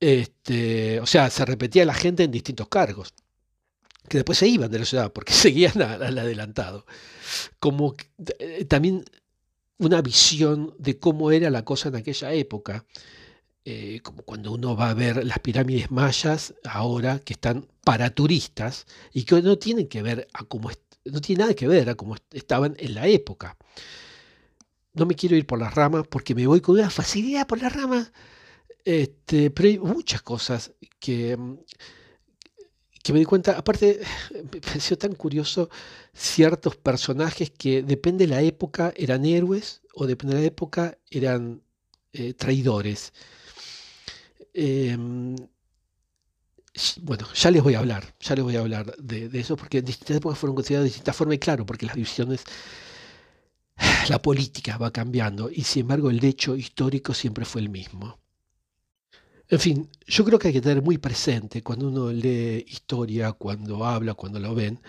Este, 0.00 1.00
o 1.00 1.06
sea, 1.06 1.30
se 1.30 1.44
repetía 1.44 1.84
la 1.84 1.94
gente 1.94 2.24
en 2.24 2.30
distintos 2.32 2.68
cargos, 2.68 3.14
que 4.08 4.18
después 4.18 4.38
se 4.38 4.48
iban 4.48 4.70
de 4.70 4.78
la 4.78 4.84
ciudad 4.84 5.12
porque 5.12 5.32
seguían 5.34 5.80
al 5.82 6.18
adelantado. 6.18 6.86
Como 7.58 7.94
eh, 8.38 8.64
también 8.66 9.04
una 9.78 10.00
visión 10.02 10.74
de 10.78 10.98
cómo 10.98 11.30
era 11.30 11.50
la 11.50 11.64
cosa 11.64 11.88
en 11.88 11.96
aquella 11.96 12.32
época. 12.32 12.84
Eh, 13.68 13.98
como 14.04 14.22
cuando 14.22 14.52
uno 14.52 14.76
va 14.76 14.90
a 14.90 14.94
ver 14.94 15.24
las 15.24 15.40
pirámides 15.40 15.90
mayas 15.90 16.54
ahora 16.62 17.18
que 17.18 17.32
están 17.32 17.66
para 17.82 18.10
turistas 18.10 18.86
y 19.12 19.24
que 19.24 19.42
no 19.42 19.58
tienen 19.58 19.88
que 19.88 20.02
ver 20.02 20.28
a 20.34 20.44
cómo 20.44 20.70
no 21.04 21.20
tiene 21.20 21.40
nada 21.42 21.54
que 21.54 21.68
ver 21.68 21.90
a 21.90 21.94
cómo 21.94 22.16
estaban 22.32 22.76
en 22.78 22.94
la 22.94 23.06
época. 23.08 23.56
No 24.94 25.06
me 25.06 25.14
quiero 25.14 25.36
ir 25.36 25.46
por 25.46 25.58
las 25.58 25.74
ramas 25.74 26.06
porque 26.08 26.34
me 26.34 26.46
voy 26.46 26.60
con 26.60 26.76
una 26.76 26.90
facilidad 26.90 27.46
por 27.46 27.60
las 27.60 27.72
ramas, 27.74 28.12
este, 28.84 29.50
pero 29.50 29.68
hay 29.68 29.78
muchas 29.78 30.22
cosas 30.22 30.72
que, 30.98 31.36
que 33.06 33.12
me 33.12 33.20
di 33.20 33.24
cuenta. 33.24 33.56
Aparte, 33.56 34.00
me 34.52 34.60
pareció 34.60 34.98
tan 34.98 35.14
curioso 35.14 35.70
ciertos 36.12 36.76
personajes 36.76 37.50
que 37.50 37.82
depende 37.82 38.26
de 38.26 38.34
la 38.34 38.42
época 38.42 38.92
eran 38.96 39.24
héroes 39.24 39.82
o 39.94 40.06
depende 40.06 40.34
de 40.34 40.42
la 40.42 40.46
época 40.48 40.98
eran 41.10 41.62
eh, 42.12 42.34
traidores. 42.34 43.12
Em, 44.52 45.36
bueno, 47.02 47.26
ya 47.32 47.50
les 47.50 47.62
voy 47.62 47.74
a 47.74 47.78
hablar, 47.78 48.14
ya 48.20 48.34
les 48.34 48.44
voy 48.44 48.56
a 48.56 48.60
hablar 48.60 48.94
de, 48.96 49.30
eso, 49.38 49.56
porque 49.56 49.78
en 49.78 49.84
distintas 49.84 50.16
épocas 50.16 50.38
fueron 50.38 50.56
consideradas 50.56 50.84
de 50.84 50.90
distintas 50.90 51.16
formas, 51.16 51.36
y 51.36 51.38
claro, 51.38 51.64
porque 51.64 51.86
las 51.86 51.94
divisiones, 51.94 52.44
la 54.08 54.20
política 54.20 54.76
va 54.78 54.90
cambiando, 54.90 55.50
y 55.50 55.62
sin 55.62 55.82
embargo 55.82 56.10
el 56.10 56.22
hecho 56.24 56.56
histórico 56.56 57.14
siempre 57.14 57.44
fue 57.44 57.62
el 57.62 57.70
mismo. 57.70 58.18
En 59.48 59.60
fin, 59.60 59.88
yo 60.06 60.24
creo 60.24 60.38
que 60.38 60.48
hay 60.48 60.54
que 60.54 60.60
tener 60.60 60.82
muy 60.82 60.98
presente 60.98 61.62
cuando 61.62 61.88
uno 61.88 62.12
lee 62.12 62.64
historia, 62.68 63.32
cuando 63.32 63.84
habla, 63.84 64.14
cuando 64.14 64.40
lo 64.40 64.54
ven, 64.54 64.80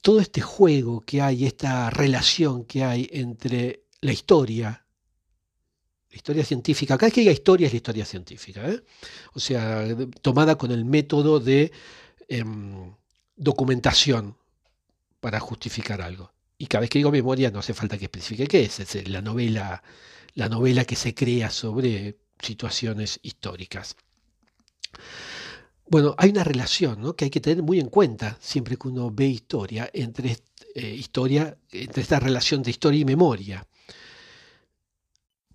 todo 0.00 0.20
este 0.20 0.40
juego 0.40 1.00
que 1.02 1.20
hay, 1.20 1.44
esta 1.44 1.90
relación 1.90 2.64
que 2.64 2.82
hay 2.84 3.08
entre 3.12 3.84
la 4.00 4.12
historia 4.12 4.84
la 6.10 6.16
historia 6.16 6.44
científica, 6.44 6.96
cada 6.96 7.06
vez 7.06 7.14
que 7.14 7.20
diga 7.20 7.32
historia 7.32 7.66
es 7.66 7.72
la 7.72 7.76
historia 7.76 8.04
científica, 8.04 8.68
¿eh? 8.68 8.82
o 9.32 9.38
sea, 9.38 9.86
tomada 10.20 10.56
con 10.56 10.72
el 10.72 10.84
método 10.84 11.38
de 11.38 11.70
em, 12.28 12.92
documentación 13.36 14.36
para 15.20 15.38
justificar 15.38 16.02
algo. 16.02 16.32
Y 16.58 16.66
cada 16.66 16.80
vez 16.80 16.90
que 16.90 16.98
digo 16.98 17.12
memoria 17.12 17.50
no 17.50 17.60
hace 17.60 17.74
falta 17.74 17.96
que 17.96 18.06
especifique 18.06 18.48
qué 18.48 18.64
es, 18.64 18.80
es 18.80 19.08
la 19.08 19.22
novela, 19.22 19.82
la 20.34 20.48
novela 20.48 20.84
que 20.84 20.96
se 20.96 21.14
crea 21.14 21.48
sobre 21.48 22.18
situaciones 22.40 23.18
históricas. 23.22 23.96
Bueno, 25.88 26.14
hay 26.18 26.30
una 26.30 26.44
relación 26.44 27.14
que 27.14 27.26
hay 27.26 27.30
que 27.30 27.40
tener 27.40 27.62
muy 27.62 27.80
en 27.80 27.88
cuenta 27.88 28.36
siempre 28.40 28.76
que 28.76 28.88
uno 28.88 29.10
ve 29.10 29.26
historia 29.26 29.90
entre, 29.92 30.38
eh, 30.74 30.94
historia, 30.94 31.56
entre 31.72 32.02
esta 32.02 32.20
relación 32.20 32.62
de 32.62 32.70
historia 32.70 33.00
y 33.00 33.04
memoria 33.04 33.66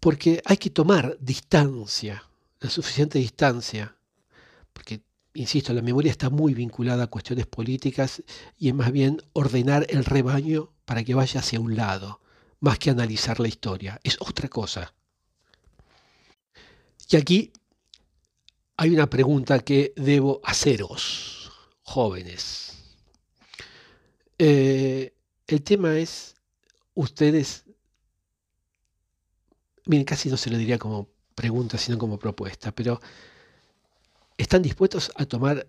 porque 0.05 0.39
hay 0.45 0.57
que 0.57 0.69
tomar 0.69 1.17
distancia, 1.19 2.23
la 2.59 2.69
suficiente 2.69 3.17
distancia, 3.17 3.95
porque, 4.71 5.01
insisto, 5.33 5.73
la 5.73 5.81
memoria 5.81 6.11
está 6.11 6.29
muy 6.29 6.53
vinculada 6.53 7.05
a 7.05 7.07
cuestiones 7.07 7.47
políticas 7.47 8.21
y 8.59 8.67
es 8.67 8.75
más 8.75 8.91
bien 8.91 9.19
ordenar 9.33 9.87
el 9.89 10.05
rebaño 10.05 10.69
para 10.85 11.03
que 11.03 11.15
vaya 11.15 11.39
hacia 11.39 11.59
un 11.59 11.75
lado, 11.75 12.21
más 12.59 12.77
que 12.77 12.91
analizar 12.91 13.39
la 13.39 13.47
historia. 13.47 13.99
Es 14.03 14.17
otra 14.19 14.47
cosa. 14.47 14.93
Y 17.09 17.15
aquí 17.15 17.51
hay 18.77 18.91
una 18.91 19.09
pregunta 19.09 19.59
que 19.59 19.93
debo 19.95 20.41
haceros, 20.43 21.51
jóvenes. 21.83 22.73
Eh, 24.37 25.13
el 25.47 25.61
tema 25.61 25.97
es, 25.97 26.35
ustedes 26.93 27.65
miren, 29.85 30.05
casi 30.05 30.29
no 30.29 30.37
se 30.37 30.49
lo 30.49 30.57
diría 30.57 30.77
como 30.77 31.09
pregunta, 31.33 31.77
sino 31.77 31.97
como 31.97 32.17
propuesta, 32.17 32.71
pero 32.73 32.99
están 34.37 34.61
dispuestos 34.61 35.11
a 35.15 35.25
tomar 35.25 35.67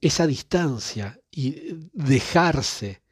esa 0.00 0.26
distancia 0.26 1.20
y 1.30 1.74
dejarse 1.92 3.02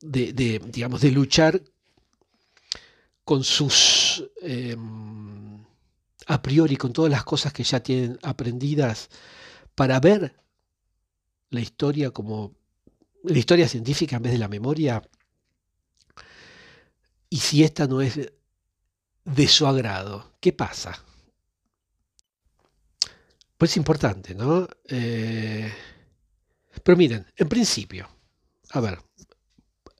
de, 0.00 0.32
digamos, 0.66 1.00
de 1.00 1.10
luchar 1.10 1.62
con 3.24 3.44
sus, 3.44 4.28
em, 4.40 5.64
a 6.32 6.42
priori, 6.42 6.76
con 6.76 6.92
todas 6.92 7.10
las 7.10 7.24
cosas 7.24 7.52
que 7.52 7.64
ya 7.64 7.82
tienen 7.82 8.18
aprendidas, 8.22 9.10
para 9.74 10.00
ver 10.00 10.34
la 11.50 11.60
historia 11.60 12.10
como 12.10 12.54
la 13.24 13.38
historia 13.38 13.68
científica 13.68 14.16
en 14.16 14.22
vez 14.22 14.32
de 14.32 14.38
la 14.38 14.48
memoria. 14.48 15.02
Y 17.28 17.38
si 17.38 17.62
esta 17.62 17.86
no 17.86 18.00
es 18.00 18.18
de 19.24 19.48
su 19.48 19.66
agrado. 19.66 20.32
¿Qué 20.40 20.52
pasa? 20.52 21.04
Pues 23.56 23.72
es 23.72 23.76
importante, 23.76 24.34
¿no? 24.34 24.66
Eh, 24.88 25.72
pero 26.82 26.96
miren, 26.96 27.26
en 27.36 27.48
principio, 27.48 28.08
a 28.70 28.80
ver, 28.80 28.98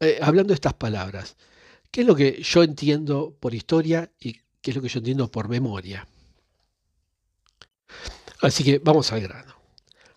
eh, 0.00 0.18
hablando 0.20 0.48
de 0.48 0.56
estas 0.56 0.74
palabras, 0.74 1.36
¿qué 1.90 2.00
es 2.00 2.06
lo 2.06 2.16
que 2.16 2.42
yo 2.42 2.62
entiendo 2.62 3.36
por 3.38 3.54
historia 3.54 4.10
y 4.18 4.40
qué 4.60 4.70
es 4.70 4.76
lo 4.76 4.82
que 4.82 4.88
yo 4.88 4.98
entiendo 4.98 5.30
por 5.30 5.48
memoria? 5.48 6.08
Así 8.40 8.64
que 8.64 8.78
vamos 8.78 9.12
al 9.12 9.20
grano. 9.20 9.54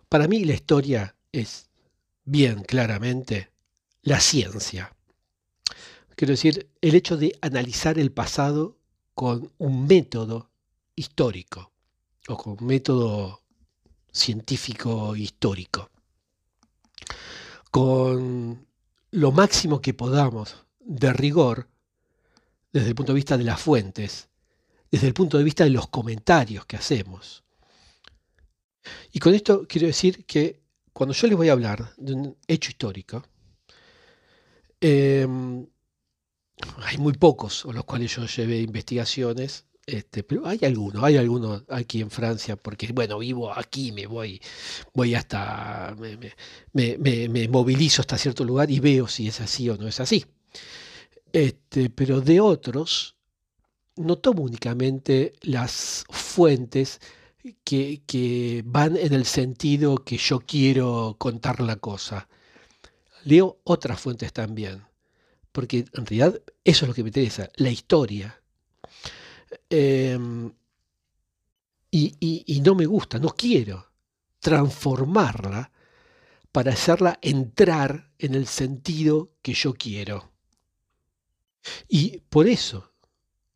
Para 0.10 0.28
mí 0.28 0.46
la 0.46 0.54
historia 0.54 1.16
es 1.32 1.70
bien 2.24 2.64
claramente 2.64 3.52
la 4.02 4.20
ciencia. 4.20 4.96
Quiero 6.16 6.32
decir, 6.32 6.70
el 6.82 6.96
hecho 6.96 7.18
de 7.18 7.38
analizar 7.42 8.00
el 8.00 8.12
pasado 8.12 8.78
con 9.14 9.52
un 9.58 9.88
método 9.88 10.50
histórico 10.96 11.72
o 12.28 12.38
con 12.38 12.58
un 12.60 12.66
método 12.68 13.42
científico 14.12 15.16
histórico, 15.16 15.90
con 17.70 18.66
lo 19.12 19.32
máximo 19.32 19.82
que 19.82 19.94
podamos 19.94 20.66
de 20.80 21.12
rigor 21.14 21.68
desde 22.72 22.90
el 22.90 22.96
punto 22.96 23.14
de 23.14 23.18
vista 23.18 23.38
de 23.38 23.44
las 23.44 23.62
fuentes, 23.62 24.30
desde 24.92 25.08
el 25.08 25.14
punto 25.14 25.38
de 25.38 25.44
vista 25.44 25.64
de 25.64 25.70
los 25.70 25.88
comentarios 25.88 26.66
que 26.66 26.78
hacemos. 26.78 27.45
Y 29.12 29.20
con 29.20 29.34
esto 29.34 29.66
quiero 29.68 29.88
decir 29.88 30.26
que 30.26 30.62
cuando 30.94 31.14
yo 31.14 31.28
les 31.28 31.38
voy 31.38 31.50
a 31.50 31.54
hablar 31.54 31.94
de 31.98 32.14
un 32.14 32.38
hecho 32.48 32.70
histórico, 32.70 33.24
em, 34.80 35.66
hay 36.78 36.98
muy 36.98 37.14
pocos 37.14 37.64
con 37.64 37.76
los 37.76 37.86
cuales 37.86 38.16
yo 38.16 38.26
llevé 38.26 38.60
investigaciones, 38.62 39.66
este, 39.86 40.24
pero 40.24 40.48
hay 40.48 40.60
algunos, 40.64 41.04
hay 41.04 41.18
algunos 41.18 41.64
aquí 41.70 42.02
en 42.02 42.10
Francia, 42.10 42.56
porque 42.56 42.92
bueno, 42.94 43.20
vivo 43.20 43.52
aquí, 43.54 43.92
me 43.92 44.08
voy, 44.08 44.42
voy 44.94 45.16
hasta, 45.16 45.96
me, 46.00 46.98
me 47.28 47.48
movilizo 47.50 48.02
hasta 48.02 48.18
cierto 48.18 48.44
lugar 48.44 48.72
y 48.72 48.80
veo 48.80 49.08
si 49.08 49.28
es 49.28 49.42
así 49.42 49.70
o 49.70 49.78
no 49.78 49.88
es 49.88 50.00
así. 50.00 50.26
Este, 51.34 51.90
pero 51.90 52.22
de 52.22 52.40
otros 52.40 53.18
no 53.98 54.18
tomo 54.18 54.44
únicamente 54.44 55.34
las 55.42 56.06
fuentes 56.10 57.00
que, 57.64 58.64
van 58.66 58.98
en 58.98 59.14
el 59.14 59.26
sentido 59.26 59.98
que 59.98 60.18
yo 60.18 60.40
quiero 60.40 61.16
contar 61.18 61.62
la 61.62 61.78
cosa. 61.78 62.28
Leo 63.24 63.60
otras 63.64 64.00
fuentes 64.00 64.34
también, 64.34 64.84
porque 65.52 65.86
en 65.94 66.06
realidad 66.06 66.42
eso 66.64 66.86
es 66.86 66.88
lo 66.88 66.94
que 66.94 67.04
me 67.04 67.10
interesa, 67.10 67.50
la 67.56 67.70
historia. 67.70 68.42
Em, 69.70 70.52
y 71.92 72.62
no 72.62 72.76
me 72.76 72.86
gusta, 72.86 73.20
no 73.20 73.30
quiero 73.30 73.88
transformarla 74.40 75.72
para 76.52 76.74
hacerla 76.74 77.18
entrar 77.22 78.12
en 78.20 78.36
el 78.36 78.48
sentido 78.48 79.32
que 79.42 79.54
yo 79.54 79.74
quiero. 79.74 80.32
Y 81.88 82.20
por 82.30 82.48
eso 82.48 82.94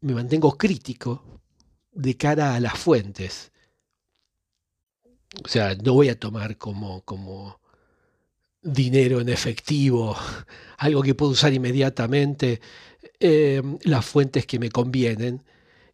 me 0.02 0.14
mantengo 0.14 0.58
crítico 0.58 1.42
de 1.92 2.18
cara 2.18 2.56
a 2.56 2.60
las 2.60 2.78
fuentes. 2.78 3.52
O 5.44 5.48
sea, 5.48 5.76
no 5.76 5.94
voy 5.94 6.10
a 6.10 6.20
tomar 6.20 6.58
como, 6.58 7.02
como 7.02 7.60
dinero 8.62 9.22
en 9.22 9.30
efectivo, 9.30 10.16
algo 10.78 11.02
que 11.04 11.16
puedo 11.16 11.32
usar 11.32 11.54
inmediatamente, 11.54 12.62
eh, 13.20 13.62
las 13.84 14.06
fuentes 14.06 14.46
que 14.46 14.60
me 14.60 14.70
convienen 14.70 15.44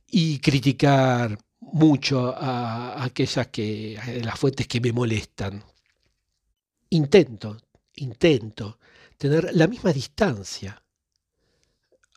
y 0.08 0.40
criticar 0.40 1.38
mucho 1.60 2.34
a, 2.36 3.04
aquellas 3.04 3.48
que, 3.48 4.00
las 4.24 4.40
fuentes 4.40 4.68
que 4.68 4.82
me 4.82 4.94
molestan. 4.94 5.64
Intento, 6.90 7.58
intento 7.96 8.80
tener 9.18 9.54
la 9.54 9.68
misma 9.68 9.92
distancia 9.92 10.82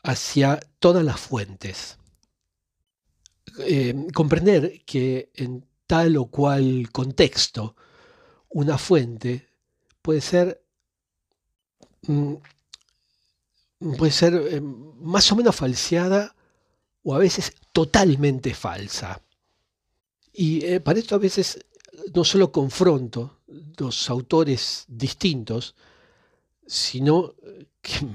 hacia 0.03 0.61
todas 0.79 1.05
las 1.05 1.19
fuentes. 1.19 1.99
Eh, 3.61 4.07
comprender 4.15 4.83
que 4.85 5.31
en 5.35 5.68
tal 5.89 6.17
o 6.19 6.27
cual 6.27 6.91
contexto 6.93 7.75
una 8.51 8.79
fuente 8.79 9.49
puede 10.03 10.21
ser 10.21 10.63
mm, 12.03 12.35
puede 13.97 14.13
ser 14.13 14.35
eh, 14.35 14.61
más 14.61 15.33
o 15.33 15.37
menos 15.37 15.57
falseada 15.57 16.37
o 17.03 17.15
a 17.15 17.19
veces 17.19 17.55
totalmente 17.73 18.55
falsa. 18.55 19.23
Y 20.33 20.65
eh, 20.65 20.81
para 20.81 20.99
esto 20.99 21.15
a 21.15 21.19
veces 21.19 21.65
no 22.15 22.23
solo 22.25 22.53
confronto 22.53 23.41
dos 23.47 24.11
autores 24.11 24.85
distintos, 24.89 25.75
sino 26.67 27.35
que 27.81 28.07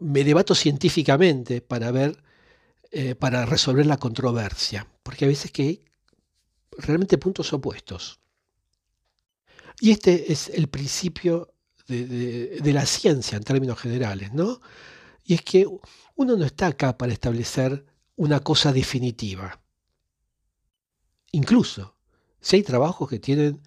me 0.00 0.24
debato 0.24 0.54
científicamente 0.54 1.60
para 1.60 1.90
ver, 1.90 2.16
eh, 2.90 3.14
para 3.14 3.44
resolver 3.44 3.86
la 3.86 3.98
controversia, 3.98 4.86
porque 5.02 5.26
a 5.26 5.28
veces 5.28 5.50
que 5.50 5.82
realmente 6.78 7.18
puntos 7.18 7.52
opuestos. 7.52 8.20
Y 9.80 9.90
este 9.90 10.32
es 10.32 10.48
el 10.48 10.68
principio 10.68 11.54
de, 11.88 12.60
la 12.72 12.86
ciencia 12.86 13.36
en 13.36 13.44
términos 13.44 13.78
generales, 13.78 14.32
¿no? 14.32 14.60
Y 15.24 15.34
es 15.34 15.42
que 15.42 15.66
uno 16.16 16.36
no 16.36 16.44
está 16.44 16.68
acá 16.68 16.96
para 16.96 17.12
establecer 17.12 17.84
una 18.16 18.40
cosa 18.40 18.72
definitiva. 18.72 19.60
Incluso, 21.32 21.96
si 22.40 22.56
hay 22.56 22.62
trabajos 22.62 23.08
que 23.08 23.18
tienen 23.18 23.60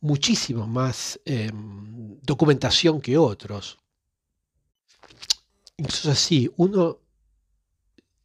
muchísimo 0.00 0.66
más 0.66 1.20
em, 1.24 2.18
documentación 2.22 3.00
que 3.00 3.16
otros, 3.16 3.78
Incluso 5.76 6.10
así, 6.10 6.50
uno 6.56 7.00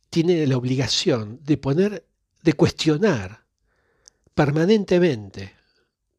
tiene 0.09 0.45
la 0.45 0.57
obligación 0.57 1.39
de 1.43 1.57
poner, 1.57 2.07
de 2.43 2.53
cuestionar 2.53 3.45
permanentemente 4.39 5.53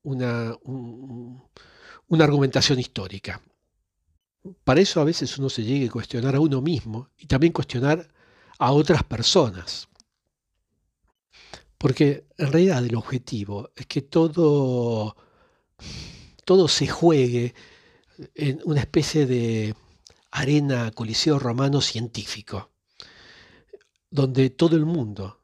una, 0.03 0.55
una 0.63 2.25
argumentación 2.25 2.79
histórica. 2.79 3.41
Para 4.63 4.83
eso 4.83 5.01
a 5.01 5.05
veces 5.05 5.39
uno 5.39 5.49
se 5.49 5.65
llega 5.65 5.87
a 5.89 5.91
cuestionar 5.91 6.35
a 6.35 6.41
uno 6.41 6.61
mismo 6.61 7.09
y 7.17 7.27
también 7.27 7.55
cuestionar 7.55 8.07
a 8.59 8.73
otras 8.73 9.05
personas. 9.05 9.89
Porque 11.79 12.27
en 12.37 12.53
realidad 12.53 12.85
el 12.85 12.95
objetivo 12.95 13.71
es 13.75 13.87
que 13.87 14.03
todo, 14.03 15.17
todo 16.45 16.69
se 16.69 16.89
juegue 16.89 17.55
en 18.35 18.61
una 18.67 18.81
especie 18.81 19.25
de 19.25 19.75
arena 20.31 20.91
coliseo 20.91 21.39
romano 21.39 21.81
científico, 21.81 22.71
donde 24.11 24.51
todo 24.51 24.77
el 24.77 24.85
mundo 24.85 25.40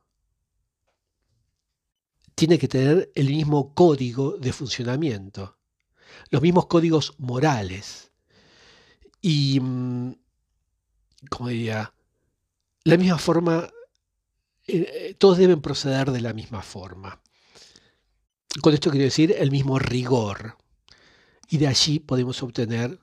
tiene 2.37 2.59
que 2.59 2.69
tener 2.69 3.11
el 3.15 3.29
mismo 3.29 3.75
código 3.75 4.37
de 4.37 4.53
funcionamiento, 4.53 5.57
los 6.31 6.43
mismos 6.43 6.67
códigos 6.67 7.15
morales 7.19 8.13
y, 9.23 9.59
mm, 9.59 10.13
como 11.31 11.49
diría, 11.49 11.93
la 12.85 12.97
misma 12.99 13.19
forma, 13.19 13.69
eh, 14.67 14.87
eh, 14.95 15.15
todos 15.19 15.39
deben 15.39 15.63
proceder 15.63 16.11
de 16.13 16.21
la 16.21 16.35
misma 16.35 16.63
forma. 16.63 17.21
Con 18.63 18.75
esto 18.75 18.91
quiero 18.91 19.05
decir 19.05 19.35
el 19.37 19.51
mismo 19.51 19.79
rigor. 19.79 20.57
Y 21.49 21.57
de 21.59 21.69
allí 21.69 22.01
podemos 22.01 22.43
obtener 22.43 22.99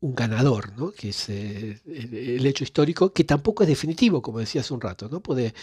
un 0.00 0.14
ganador, 0.14 0.76
¿no? 0.76 0.92
que 0.92 1.08
es 1.10 1.28
eh, 1.28 1.80
el, 1.86 2.44
hecho 2.46 2.62
histórico, 2.64 3.12
que 3.12 3.24
tampoco 3.24 3.62
es 3.62 3.68
definitivo, 3.68 4.22
como 4.22 4.38
decía 4.38 4.60
hace 4.60 4.74
un 4.74 4.80
rato, 4.80 5.08
¿no? 5.08 5.20
puede, 5.20 5.54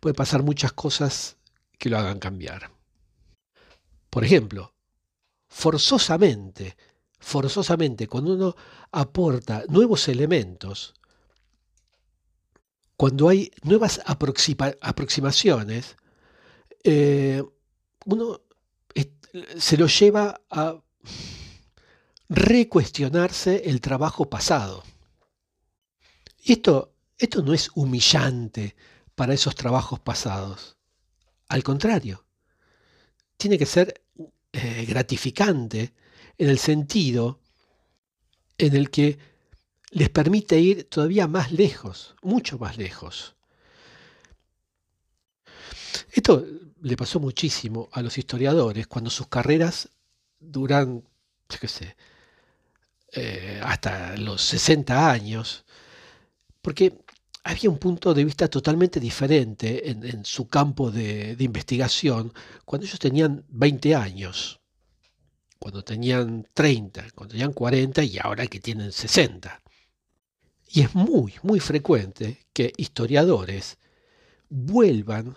puede 0.00 0.14
pasar 0.14 0.42
muchas 0.42 0.72
cosas 0.72 1.36
que 1.82 1.90
lo 1.90 1.98
hagan 1.98 2.20
cambiar. 2.20 2.70
Por 4.08 4.24
ejemplo, 4.24 4.72
forzosamente, 5.48 6.76
forzosamente, 7.18 8.06
cuando 8.06 8.34
uno 8.34 8.54
aporta 8.92 9.64
nuevos 9.68 10.06
elementos, 10.06 10.94
cuando 12.96 13.28
hay 13.28 13.50
nuevas 13.64 14.00
aproximaciones, 14.06 15.96
eh, 16.84 17.42
uno 18.06 18.40
se 19.58 19.76
lo 19.76 19.88
lleva 19.88 20.40
a 20.50 20.80
recuestionarse 22.28 23.62
el 23.64 23.80
trabajo 23.80 24.30
pasado. 24.30 24.84
Y 26.44 26.52
esto, 26.52 26.94
esto 27.18 27.42
no 27.42 27.52
es 27.52 27.72
humillante 27.74 28.76
para 29.16 29.34
esos 29.34 29.56
trabajos 29.56 29.98
pasados. 29.98 30.76
Al 31.52 31.62
contrario, 31.62 32.24
tiene 33.36 33.58
que 33.58 33.66
ser 33.66 34.02
eh, 34.54 34.86
gratificante 34.88 35.92
en 36.38 36.48
el 36.48 36.58
sentido 36.58 37.40
en 38.56 38.74
el 38.74 38.88
que 38.88 39.18
les 39.90 40.08
permite 40.08 40.58
ir 40.58 40.84
todavía 40.84 41.26
más 41.26 41.52
lejos, 41.52 42.16
mucho 42.22 42.56
más 42.56 42.78
lejos. 42.78 43.34
Esto 46.10 46.42
le 46.80 46.96
pasó 46.96 47.20
muchísimo 47.20 47.90
a 47.92 48.00
los 48.00 48.16
historiadores 48.16 48.86
cuando 48.86 49.10
sus 49.10 49.26
carreras 49.26 49.90
duran, 50.40 51.04
qué 51.60 51.68
sé, 51.68 51.96
eh, 53.12 53.60
hasta 53.62 54.16
los 54.16 54.40
60 54.40 55.10
años, 55.10 55.66
porque 56.62 57.01
había 57.44 57.70
un 57.70 57.78
punto 57.78 58.14
de 58.14 58.24
vista 58.24 58.48
totalmente 58.48 59.00
diferente 59.00 59.90
en, 59.90 60.24
su 60.24 60.46
campo 60.48 60.90
de, 60.90 61.36
investigación 61.38 62.32
cuando 62.64 62.86
ellos 62.86 62.98
tenían 62.98 63.44
20 63.48 63.94
años. 63.94 64.60
cuando 65.58 65.84
tenían 65.84 66.48
30, 66.54 67.10
cuando 67.14 67.32
tenían 67.32 67.52
40 67.52 68.02
y 68.02 68.18
ahora 68.18 68.46
que 68.48 68.58
tienen 68.58 68.90
60. 68.90 69.62
Y 70.68 70.80
es 70.82 70.94
muy, 70.94 71.34
muy 71.42 71.60
frecuente 71.60 72.46
que 72.52 72.72
historiadores 72.76 73.78
vuelvan, 74.48 75.36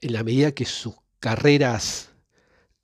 en 0.00 0.12
la 0.12 0.24
medida 0.24 0.52
que 0.52 0.64
sus 0.64 0.94
carreras 1.20 2.10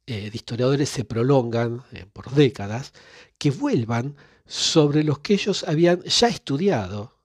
eh, 0.06 0.30
de 0.30 0.36
historiadores 0.36 0.88
se 0.88 1.04
prolongan 1.04 1.82
eh, 1.92 2.06
por 2.12 2.30
décadas, 2.32 2.92
que 3.38 3.50
vuelvan 3.50 4.16
sobre 4.46 5.02
los 5.02 5.18
que 5.18 5.34
ellos 5.34 5.64
habían 5.66 6.02
ya 6.02 6.28
estudiado 6.28 7.15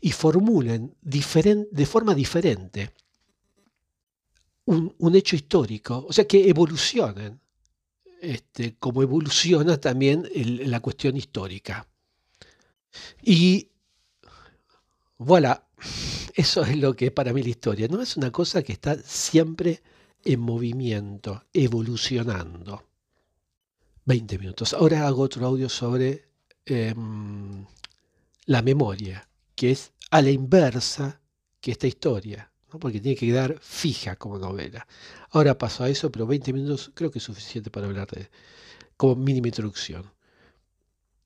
y 0.00 0.12
formulen 0.12 0.94
de 1.00 1.86
forma 1.86 2.14
diferente 2.14 2.92
un, 4.70 5.14
hecho 5.14 5.36
histórico, 5.36 6.06
o 6.08 6.12
sea, 6.12 6.26
que 6.26 6.48
evolucionen, 6.48 7.40
este, 8.20 8.76
como 8.76 9.02
evoluciona 9.02 9.78
también 9.78 10.28
la 10.34 10.80
cuestión 10.80 11.16
histórica. 11.16 11.88
Y 13.22 13.68
voilà, 15.18 15.66
eso 16.34 16.62
es 16.62 16.76
lo 16.76 16.94
que 16.94 17.06
es 17.06 17.12
para 17.12 17.32
mí 17.32 17.42
la 17.42 17.48
historia, 17.48 17.88
¿no? 17.88 18.00
Es 18.00 18.16
una 18.16 18.30
cosa 18.30 18.62
que 18.62 18.72
está 18.72 18.96
siempre 19.02 19.82
en 20.24 20.40
movimiento, 20.40 21.44
evolucionando. 21.52 22.86
20 24.04 24.38
minutos. 24.38 24.72
Ahora 24.74 25.06
hago 25.06 25.22
otro 25.22 25.46
audio 25.46 25.68
sobre 25.68 26.28
em, 26.64 27.64
la 28.46 28.62
memoria, 28.62 29.28
que 29.60 29.72
es 29.72 29.92
a 30.10 30.22
la 30.22 30.30
inversa 30.30 31.20
que 31.60 31.70
esta 31.70 31.86
historia, 31.86 32.50
porque 32.80 32.98
tiene 32.98 33.14
que 33.14 33.26
quedar 33.26 33.58
fija 33.60 34.16
como 34.16 34.38
novela. 34.38 34.86
Ahora 35.32 35.58
paso 35.58 35.84
a 35.84 35.90
eso, 35.90 36.10
pero 36.10 36.26
20 36.26 36.54
minutos 36.54 36.90
creo 36.94 37.10
que 37.10 37.18
es 37.18 37.24
suficiente 37.24 37.70
para 37.70 37.84
hablar 37.84 38.08
de 38.08 38.30
como 38.96 39.16
mínima 39.16 39.48
introducción. 39.48 40.10